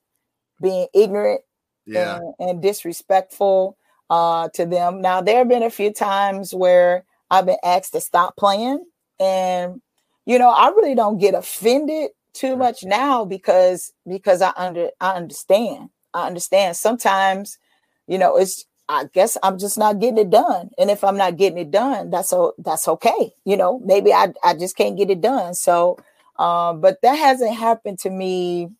[0.61, 1.43] being ignorant
[1.87, 2.18] yeah.
[2.18, 3.76] and, and disrespectful
[4.11, 5.01] uh, to them.
[5.01, 8.84] Now, there have been a few times where I've been asked to stop playing,
[9.18, 9.80] and
[10.26, 15.12] you know, I really don't get offended too much now because because I under I
[15.12, 17.59] understand I understand sometimes,
[18.07, 20.70] you know, it's I guess I'm just not getting it done.
[20.78, 23.32] And if I'm not getting it done, that's so that's okay.
[23.45, 25.55] You know, maybe I, I just can't get it done.
[25.55, 25.99] So
[26.39, 28.70] um, but that hasn't happened to me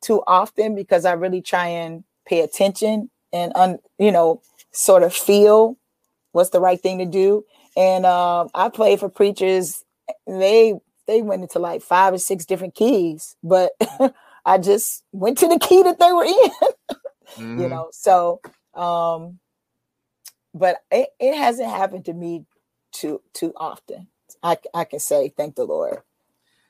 [0.00, 5.14] too often because I really try and pay attention and un, you know, sort of
[5.14, 5.76] feel
[6.32, 7.44] what's the right thing to do.
[7.76, 9.84] And um, I played for preachers,
[10.26, 10.74] they
[11.06, 13.72] they went into like five or six different keys, but
[14.44, 16.32] I just went to the key that they were in,
[17.36, 17.60] mm-hmm.
[17.60, 17.88] you know.
[17.92, 18.40] So,
[18.74, 19.38] um,
[20.54, 22.44] but it, it hasn't happened to me
[22.92, 24.08] too too often.
[24.42, 26.02] I I can say thank the Lord.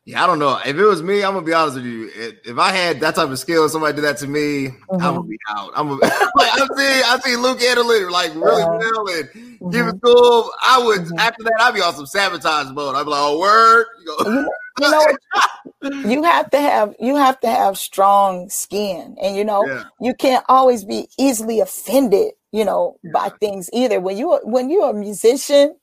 [0.08, 0.58] Yeah, I don't know.
[0.64, 2.10] If it was me, I'm gonna be honest with you.
[2.42, 4.94] If I had that type of skill, somebody did that to me, mm-hmm.
[4.94, 5.70] I'm gonna be out.
[5.76, 6.00] I'm gonna,
[6.34, 9.68] like I see, I see Luke handle it like really well and mm-hmm.
[9.68, 10.50] give it to him.
[10.62, 11.18] I would mm-hmm.
[11.18, 12.94] after that, I'd be on some sabotage mode.
[12.94, 14.48] I'd be like, "Oh, word." You, know,
[14.80, 19.66] you know, you have to have you have to have strong skin, and you know,
[19.66, 19.84] yeah.
[20.00, 22.32] you can't always be easily offended.
[22.50, 23.10] You know, yeah.
[23.12, 24.00] by things either.
[24.00, 25.76] When you when you're a musician,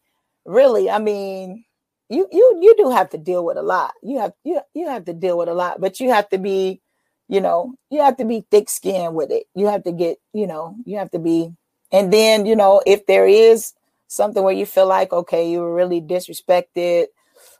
[0.46, 1.66] really, I mean
[2.10, 3.94] you you you do have to deal with a lot.
[4.04, 6.82] You have you you have to deal with a lot, but you have to be,
[7.28, 9.46] you know, you have to be thick skinned with it.
[9.56, 11.54] You have to get, you know, you have to be,
[11.92, 13.74] and then you know, if there is
[14.08, 17.08] something where you feel like okay, you were really disrespected,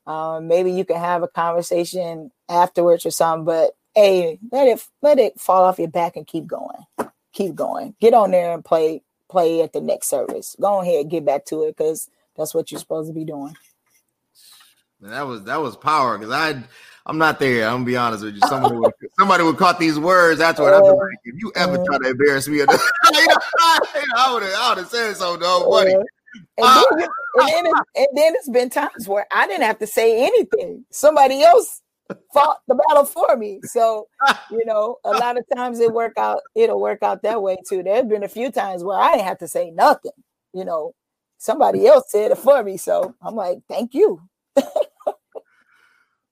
[0.06, 3.46] um, maybe you can have a conversation afterwards or something.
[3.46, 6.86] But hey, let it let it fall off your back and keep going,
[7.34, 7.96] keep going.
[8.00, 10.56] Get on there and play play at the next service.
[10.62, 13.56] Go ahead, get back to it because that's what you're supposed to be doing.
[15.02, 16.64] That was that was power because I
[17.06, 17.68] I'm not there.
[17.68, 18.42] I'm gonna be honest with you.
[18.48, 20.74] Somebody would somebody would caught these words afterward.
[20.74, 24.44] I'd be oh, like, if you ever try to embarrass me, you know, I would
[24.44, 25.94] have I would have said so, though, buddy.
[25.94, 26.04] And,
[26.58, 26.84] then, ah.
[27.38, 30.86] and, then and then it's been times where I didn't have to say anything.
[30.92, 31.82] Somebody else
[32.34, 33.60] fought the battle for me.
[33.64, 34.08] So,
[34.52, 37.84] you know, a lot of times it work out, it'll work out that way too.
[37.84, 40.12] There's been a few times where I didn't have to say nothing,
[40.54, 40.94] you know,
[41.38, 42.78] somebody else said it for me.
[42.78, 44.22] So I'm like, thank you.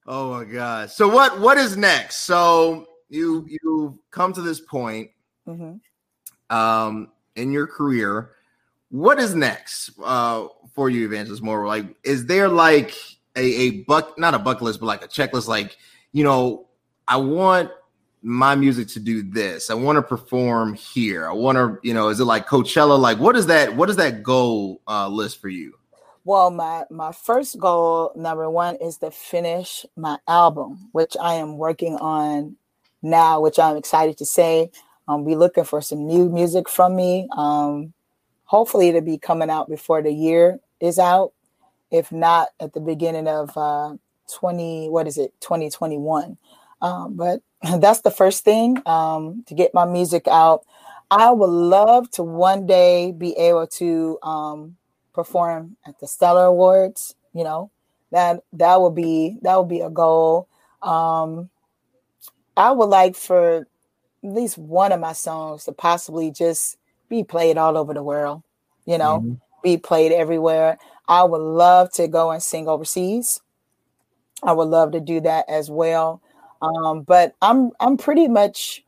[0.08, 0.92] Oh my god!
[0.92, 2.22] So what what is next?
[2.22, 5.12] So you you come to this point
[5.48, 6.56] mm-hmm.
[6.56, 8.32] um, in your career.
[8.90, 11.66] What is next uh, for you, Evangelist Moore?
[11.66, 12.94] Like, is there like
[13.36, 15.48] a, a buck not a bucket list, but like a checklist?
[15.48, 15.78] Like,
[16.12, 16.68] you know,
[17.08, 17.72] I want
[18.22, 19.70] my music to do this.
[19.70, 21.28] I want to perform here.
[21.28, 22.98] I want to, you know, is it like Coachella?
[23.00, 23.76] Like, what is that?
[23.76, 25.74] What is that goal uh, list for you?
[26.26, 31.58] Well, my my first goal, number one, is to finish my album, which I am
[31.58, 32.56] working on
[33.02, 34.72] now, which I'm excited to say.
[35.08, 37.28] Um, be looking for some new music from me.
[37.36, 37.94] Um,
[38.46, 41.34] hopefully, it'll be coming out before the year is out.
[41.92, 43.96] If not, at the beginning of uh,
[44.34, 46.38] 20, what is it, 2021.
[46.82, 47.42] Um, but
[47.80, 50.64] that's the first thing um, to get my music out.
[51.12, 54.78] I would love to one day be able to um,
[55.14, 57.16] perform at the Stellar Awards.
[57.34, 57.72] You know,
[58.11, 60.47] that that would be that would be a goal.
[60.82, 61.49] Um,
[62.55, 63.68] I would like for at
[64.22, 66.78] least one of my songs to possibly just
[67.09, 68.43] be played all over the world,
[68.86, 69.34] you know, mm-hmm.
[69.64, 70.78] be played everywhere.
[71.07, 73.41] I would love to go and sing overseas.
[74.41, 76.22] I would love to do that as well.
[76.61, 78.84] Um, but I'm I'm pretty much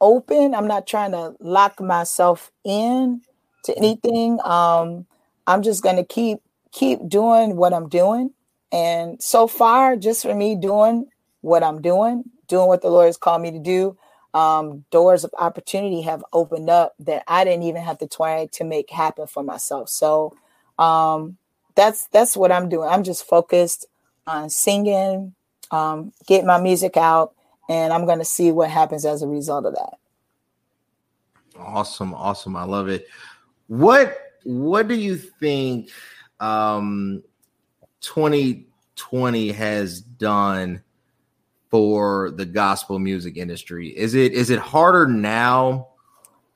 [0.00, 0.54] open.
[0.54, 3.22] I'm not trying to lock myself in
[3.64, 4.38] to anything.
[4.44, 5.06] Um,
[5.48, 6.38] I'm just gonna keep
[6.72, 8.32] keep doing what I'm doing.
[8.70, 11.06] And so far, just for me doing
[11.40, 13.96] what I'm doing, doing what the Lord has called me to do,
[14.34, 18.64] um, doors of opportunity have opened up that I didn't even have to try to
[18.64, 19.88] make happen for myself.
[19.88, 20.36] So
[20.78, 21.38] um,
[21.74, 22.88] that's that's what I'm doing.
[22.88, 23.86] I'm just focused
[24.26, 25.34] on singing,
[25.70, 27.32] um, get my music out,
[27.70, 29.94] and I'm going to see what happens as a result of that.
[31.58, 32.54] Awesome, awesome.
[32.54, 33.08] I love it.
[33.68, 35.90] What what do you think
[36.40, 37.22] um
[38.00, 40.82] 2020 has done
[41.70, 43.88] for the gospel music industry?
[43.90, 45.88] Is it is it harder now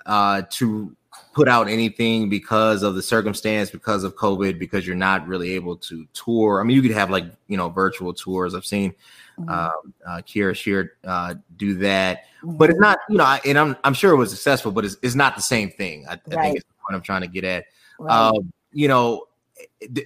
[0.07, 0.97] uh to
[1.35, 5.77] put out anything because of the circumstance, because of COVID, because you're not really able
[5.77, 6.61] to tour.
[6.61, 8.55] I mean, you could have like you know virtual tours.
[8.55, 8.95] I've seen
[9.39, 9.51] mm-hmm.
[9.51, 9.71] uh,
[10.07, 12.57] uh, Kierra Sheard uh, do that, mm-hmm.
[12.57, 15.15] but it's not you know, and I'm I'm sure it was successful, but it's, it's
[15.15, 16.07] not the same thing.
[16.09, 16.43] I, I right.
[16.43, 17.67] think it's the point I'm trying to get at.
[18.03, 18.29] Right.
[18.29, 19.27] Um, you know,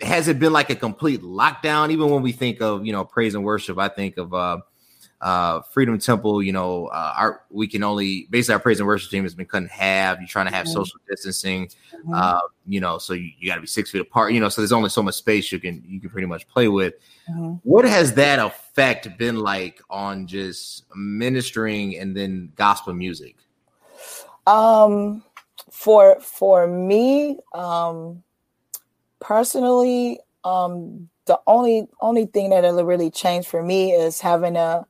[0.03, 1.91] has it been like a complete lockdown?
[1.91, 4.59] Even when we think of you know praise and worship, I think of uh,
[5.21, 9.11] uh, Freedom Temple, you know, uh, our we can only basically our praise and worship
[9.11, 10.19] team has been cut in half.
[10.19, 10.75] You're trying to have mm-hmm.
[10.75, 12.13] social distancing, mm-hmm.
[12.13, 14.61] uh, you know, so you, you got to be six feet apart, you know, so
[14.61, 16.95] there's only so much space you can you can pretty much play with.
[17.31, 17.55] Mm-hmm.
[17.63, 23.37] What has that effect been like on just ministering and then gospel music?
[24.47, 25.25] Um,
[25.77, 28.23] for for me, um,
[29.21, 34.87] personally, um, the only only thing that really changed for me is having a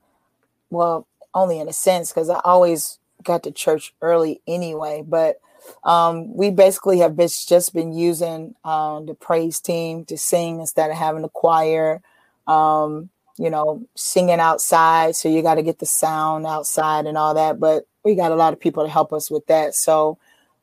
[0.71, 5.03] well, only in a sense, because I always got to church early anyway.
[5.05, 5.41] But
[5.83, 10.93] um, we basically have been, just been using um, the praise team to sing instead
[10.93, 12.01] of having a choir.
[12.47, 17.35] Um, you know, singing outside, so you got to get the sound outside and all
[17.35, 17.59] that.
[17.59, 19.75] But we got a lot of people to help us with that.
[19.75, 20.17] So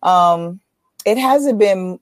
[0.04, 0.60] um,
[1.06, 2.00] it hasn't been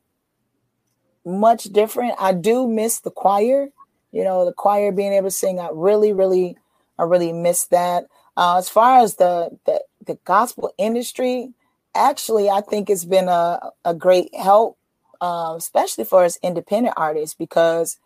[1.23, 2.15] much different.
[2.19, 3.69] I do miss the choir.
[4.11, 5.59] You know, the choir being able to sing.
[5.59, 6.57] I really, really
[6.99, 8.07] I really miss that.
[8.35, 11.53] Uh, as far as the, the, the gospel industry,
[11.95, 14.77] actually, I think it's been a, a great help,
[15.19, 17.97] uh, especially for us independent artists, because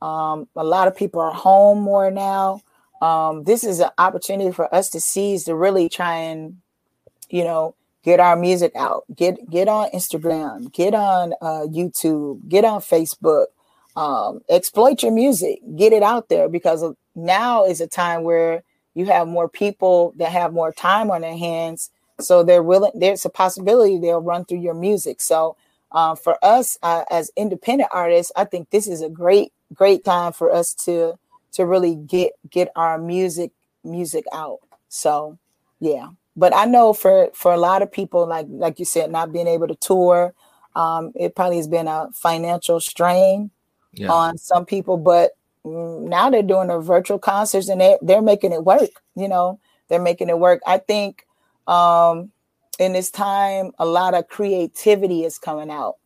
[0.00, 2.60] um, a lot of people are home more now.
[3.02, 6.58] Um, this is an opportunity for us to seize to really try and,
[7.28, 7.74] you know,
[8.04, 13.46] get our music out, get get on Instagram, get on uh, YouTube, get on Facebook,
[13.96, 16.84] um, exploit your music, get it out there because
[17.14, 18.62] now is a time where
[18.94, 21.90] you have more people that have more time on their hands.
[22.20, 25.20] So they're willing, there's a possibility they'll run through your music.
[25.20, 25.56] So
[25.90, 30.32] uh, for us uh, as independent artists, I think this is a great, great time
[30.32, 31.18] for us to
[31.52, 33.52] to really get get our music
[33.82, 34.58] music out.
[34.88, 35.38] So
[35.80, 36.08] yeah.
[36.36, 39.46] But I know for for a lot of people, like like you said, not being
[39.46, 40.34] able to tour,
[40.74, 43.50] um, it probably has been a financial strain
[43.92, 44.10] yeah.
[44.10, 44.96] on some people.
[44.96, 45.32] But
[45.64, 48.90] now they're doing the virtual concerts and they they're making it work.
[49.14, 50.60] You know, they're making it work.
[50.66, 51.26] I think
[51.66, 52.32] um,
[52.78, 55.96] in this time, a lot of creativity is coming out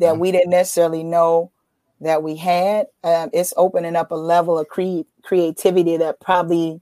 [0.00, 1.52] that we didn't necessarily know
[2.00, 2.86] that we had.
[3.04, 6.80] Um, it's opening up a level of cre- creativity that probably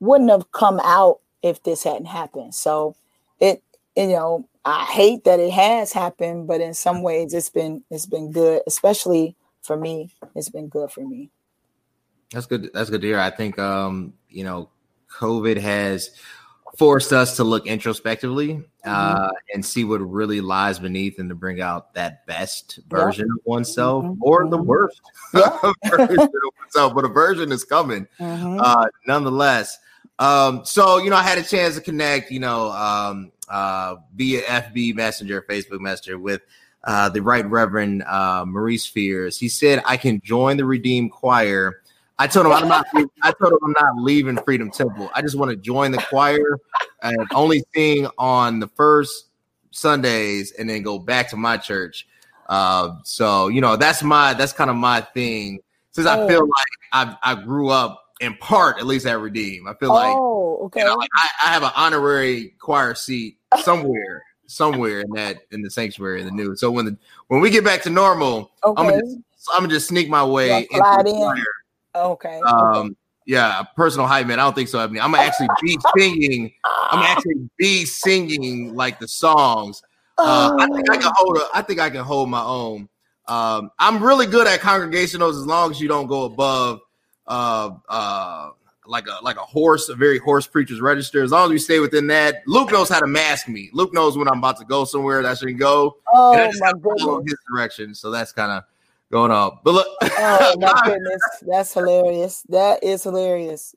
[0.00, 2.54] wouldn't have come out if this hadn't happened.
[2.54, 2.96] So
[3.40, 3.62] it,
[3.96, 8.06] you know, I hate that it has happened, but in some ways, it's been it's
[8.06, 10.10] been good, especially for me.
[10.34, 11.30] It's been good for me.
[12.32, 12.70] That's good.
[12.72, 13.18] That's good to hear.
[13.18, 14.70] I think um, you know,
[15.18, 16.10] COVID has
[16.78, 19.36] forced us to look introspectively uh, mm-hmm.
[19.52, 24.04] and see what really lies beneath and to bring out that best version of oneself
[24.04, 24.22] mm-hmm.
[24.22, 24.66] or the mm-hmm.
[24.66, 25.00] worst
[25.34, 25.72] yeah.
[25.90, 26.94] version of oneself.
[26.94, 28.58] But a version is coming mm-hmm.
[28.60, 29.78] uh, nonetheless.
[30.18, 34.42] Um, so you know, I had a chance to connect, you know, um, uh, via
[34.42, 36.42] FB Messenger, Facebook Messenger with
[36.84, 39.38] uh, the Right Reverend uh, Maurice Fears.
[39.38, 41.82] He said, "I can join the Redeemed Choir."
[42.18, 42.86] I told him I'm not.
[43.22, 45.10] I told him I'm not leaving Freedom Temple.
[45.14, 46.58] I just want to join the choir
[47.02, 49.26] and only sing on the first
[49.70, 52.06] Sundays, and then go back to my church.
[52.48, 55.60] Uh, so you know that's my that's kind of my thing.
[55.92, 56.44] Since I feel oh.
[56.44, 59.66] like I I grew up in part, at least at Redeem.
[59.66, 60.80] I feel like oh, okay.
[60.80, 65.62] You know, like I, I have an honorary choir seat somewhere somewhere in that in
[65.62, 66.54] the sanctuary in the new.
[66.56, 66.96] So when the
[67.28, 68.80] when we get back to normal, okay.
[68.80, 69.18] I'm gonna just,
[69.52, 71.44] I'm gonna just sneak my way into the choir
[71.94, 72.40] Okay.
[72.40, 72.96] Um,
[73.26, 74.40] Yeah, personal hype man.
[74.40, 76.52] I don't think so, I mean, I'm gonna actually be singing.
[76.64, 79.82] I'm gonna actually be singing like the songs.
[80.18, 81.38] Uh, I think I can hold.
[81.38, 82.88] A, I think I can hold my own.
[83.26, 86.80] Um, I'm really good at congregationals as long as you don't go above
[87.26, 88.50] uh, uh,
[88.86, 91.22] like a like a hoarse, a very hoarse preacher's register.
[91.22, 93.70] As long as we stay within that, Luke knows how to mask me.
[93.72, 95.96] Luke knows when I'm about to go somewhere that I shouldn't go.
[96.12, 97.22] Oh and my goodness.
[97.30, 97.94] his direction.
[97.94, 98.64] So that's kind of
[99.10, 99.58] going on.
[99.64, 101.20] But look, Oh my goodness.
[101.42, 102.42] That's hilarious.
[102.48, 103.74] That is hilarious.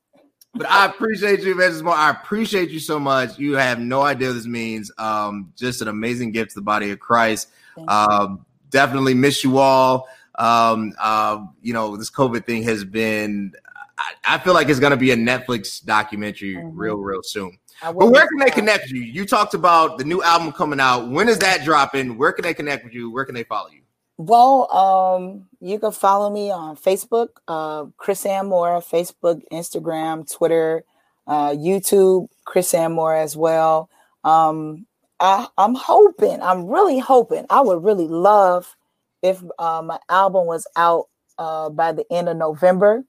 [0.55, 1.93] but I appreciate you, Evangelist Moore.
[1.95, 3.37] I appreciate you so much.
[3.37, 4.91] You have no idea what this means.
[4.97, 7.49] Um, just an amazing gift to the body of Christ.
[7.87, 10.07] Um, definitely miss you all.
[10.37, 13.53] Um, uh, you know, this COVID thing has been.
[13.97, 16.71] I, I feel like it's going to be a Netflix documentary Mhm.
[16.73, 17.57] real, real soon.
[17.81, 19.01] But where can they connect you?
[19.01, 21.09] You talked about the new album coming out.
[21.09, 22.17] When is that dropping?
[22.17, 23.11] Where can they connect with you?
[23.11, 23.81] Where can they follow you?
[24.17, 30.85] Well, um, you can follow me on Facebook, uh, Chrysann Moore, Facebook, Instagram, Twitter,
[31.27, 33.89] uh, YouTube, Chrysann Moore as well.
[34.23, 34.85] Um,
[35.19, 38.75] I, I'm hoping, I'm really hoping, I would really love
[39.21, 41.05] if uh, my album was out
[41.37, 43.03] uh, by the end of November.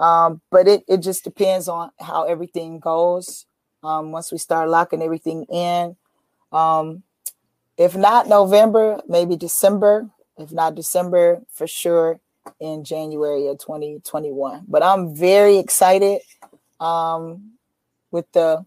[0.00, 3.46] Um, but it, it just depends on how everything goes.
[3.82, 5.96] Um, once we start locking everything in.
[6.52, 7.02] Um,
[7.76, 10.08] if not November, maybe December.
[10.36, 12.20] If not December, for sure
[12.60, 14.64] in January of 2021.
[14.68, 16.20] But I'm very excited
[16.80, 17.52] um,
[18.10, 18.64] with the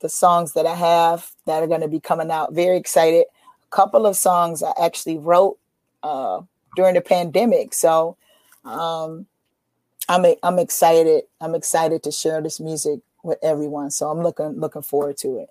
[0.00, 2.52] the songs that I have that are going to be coming out.
[2.52, 3.24] Very excited.
[3.64, 5.58] A couple of songs I actually wrote
[6.02, 6.40] uh,
[6.76, 8.16] during the pandemic, so
[8.64, 9.26] um,
[10.08, 11.24] I'm I'm excited.
[11.40, 13.90] I'm excited to share this music with everyone.
[13.90, 15.50] So I'm looking looking forward to it.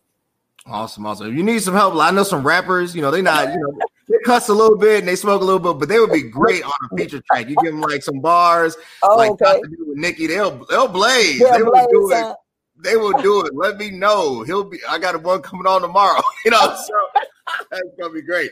[0.65, 1.27] Awesome, awesome.
[1.29, 2.95] If you need some help, I know some rappers.
[2.95, 3.47] You know, they not.
[3.53, 3.79] You know,
[4.09, 6.23] they cuss a little bit and they smoke a little bit, but they would be
[6.23, 7.47] great on a feature track.
[7.49, 9.45] You give them like some bars, Oh, like okay.
[9.61, 9.67] Dr.
[9.67, 10.27] D with Nicki.
[10.27, 11.39] They'll they'll blaze.
[11.41, 12.17] Yeah, they will Blaze, do it.
[12.17, 12.35] uh,
[12.83, 13.53] They will do it.
[13.55, 14.43] Let me know.
[14.43, 14.79] He'll be.
[14.89, 16.21] I got a one coming on tomorrow.
[16.45, 16.93] You know, so
[17.71, 18.51] that's gonna be great.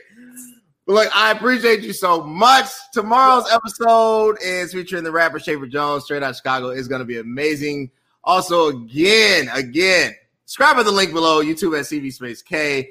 [0.86, 2.66] But look, I appreciate you so much.
[2.92, 6.68] Tomorrow's episode is featuring the rapper Shaver Jones, straight out of Chicago.
[6.68, 7.90] It's gonna be amazing.
[8.22, 10.14] Also, again, again,
[10.44, 11.42] subscribe at the link below.
[11.42, 12.90] YouTube at CV Space K.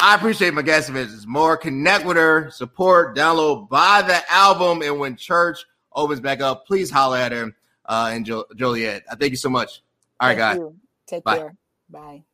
[0.00, 1.56] I appreciate my guest visits more.
[1.56, 6.90] Connect with her, support, download, buy the album, and when church opens back up, please
[6.90, 7.52] holler at her
[7.86, 9.04] uh, and jo- Joliet.
[9.10, 9.80] I thank you so much.
[10.18, 10.56] All right, thank guys.
[10.58, 10.76] you.
[11.06, 11.38] Take Bye.
[11.38, 11.54] care.
[11.88, 12.24] Bye.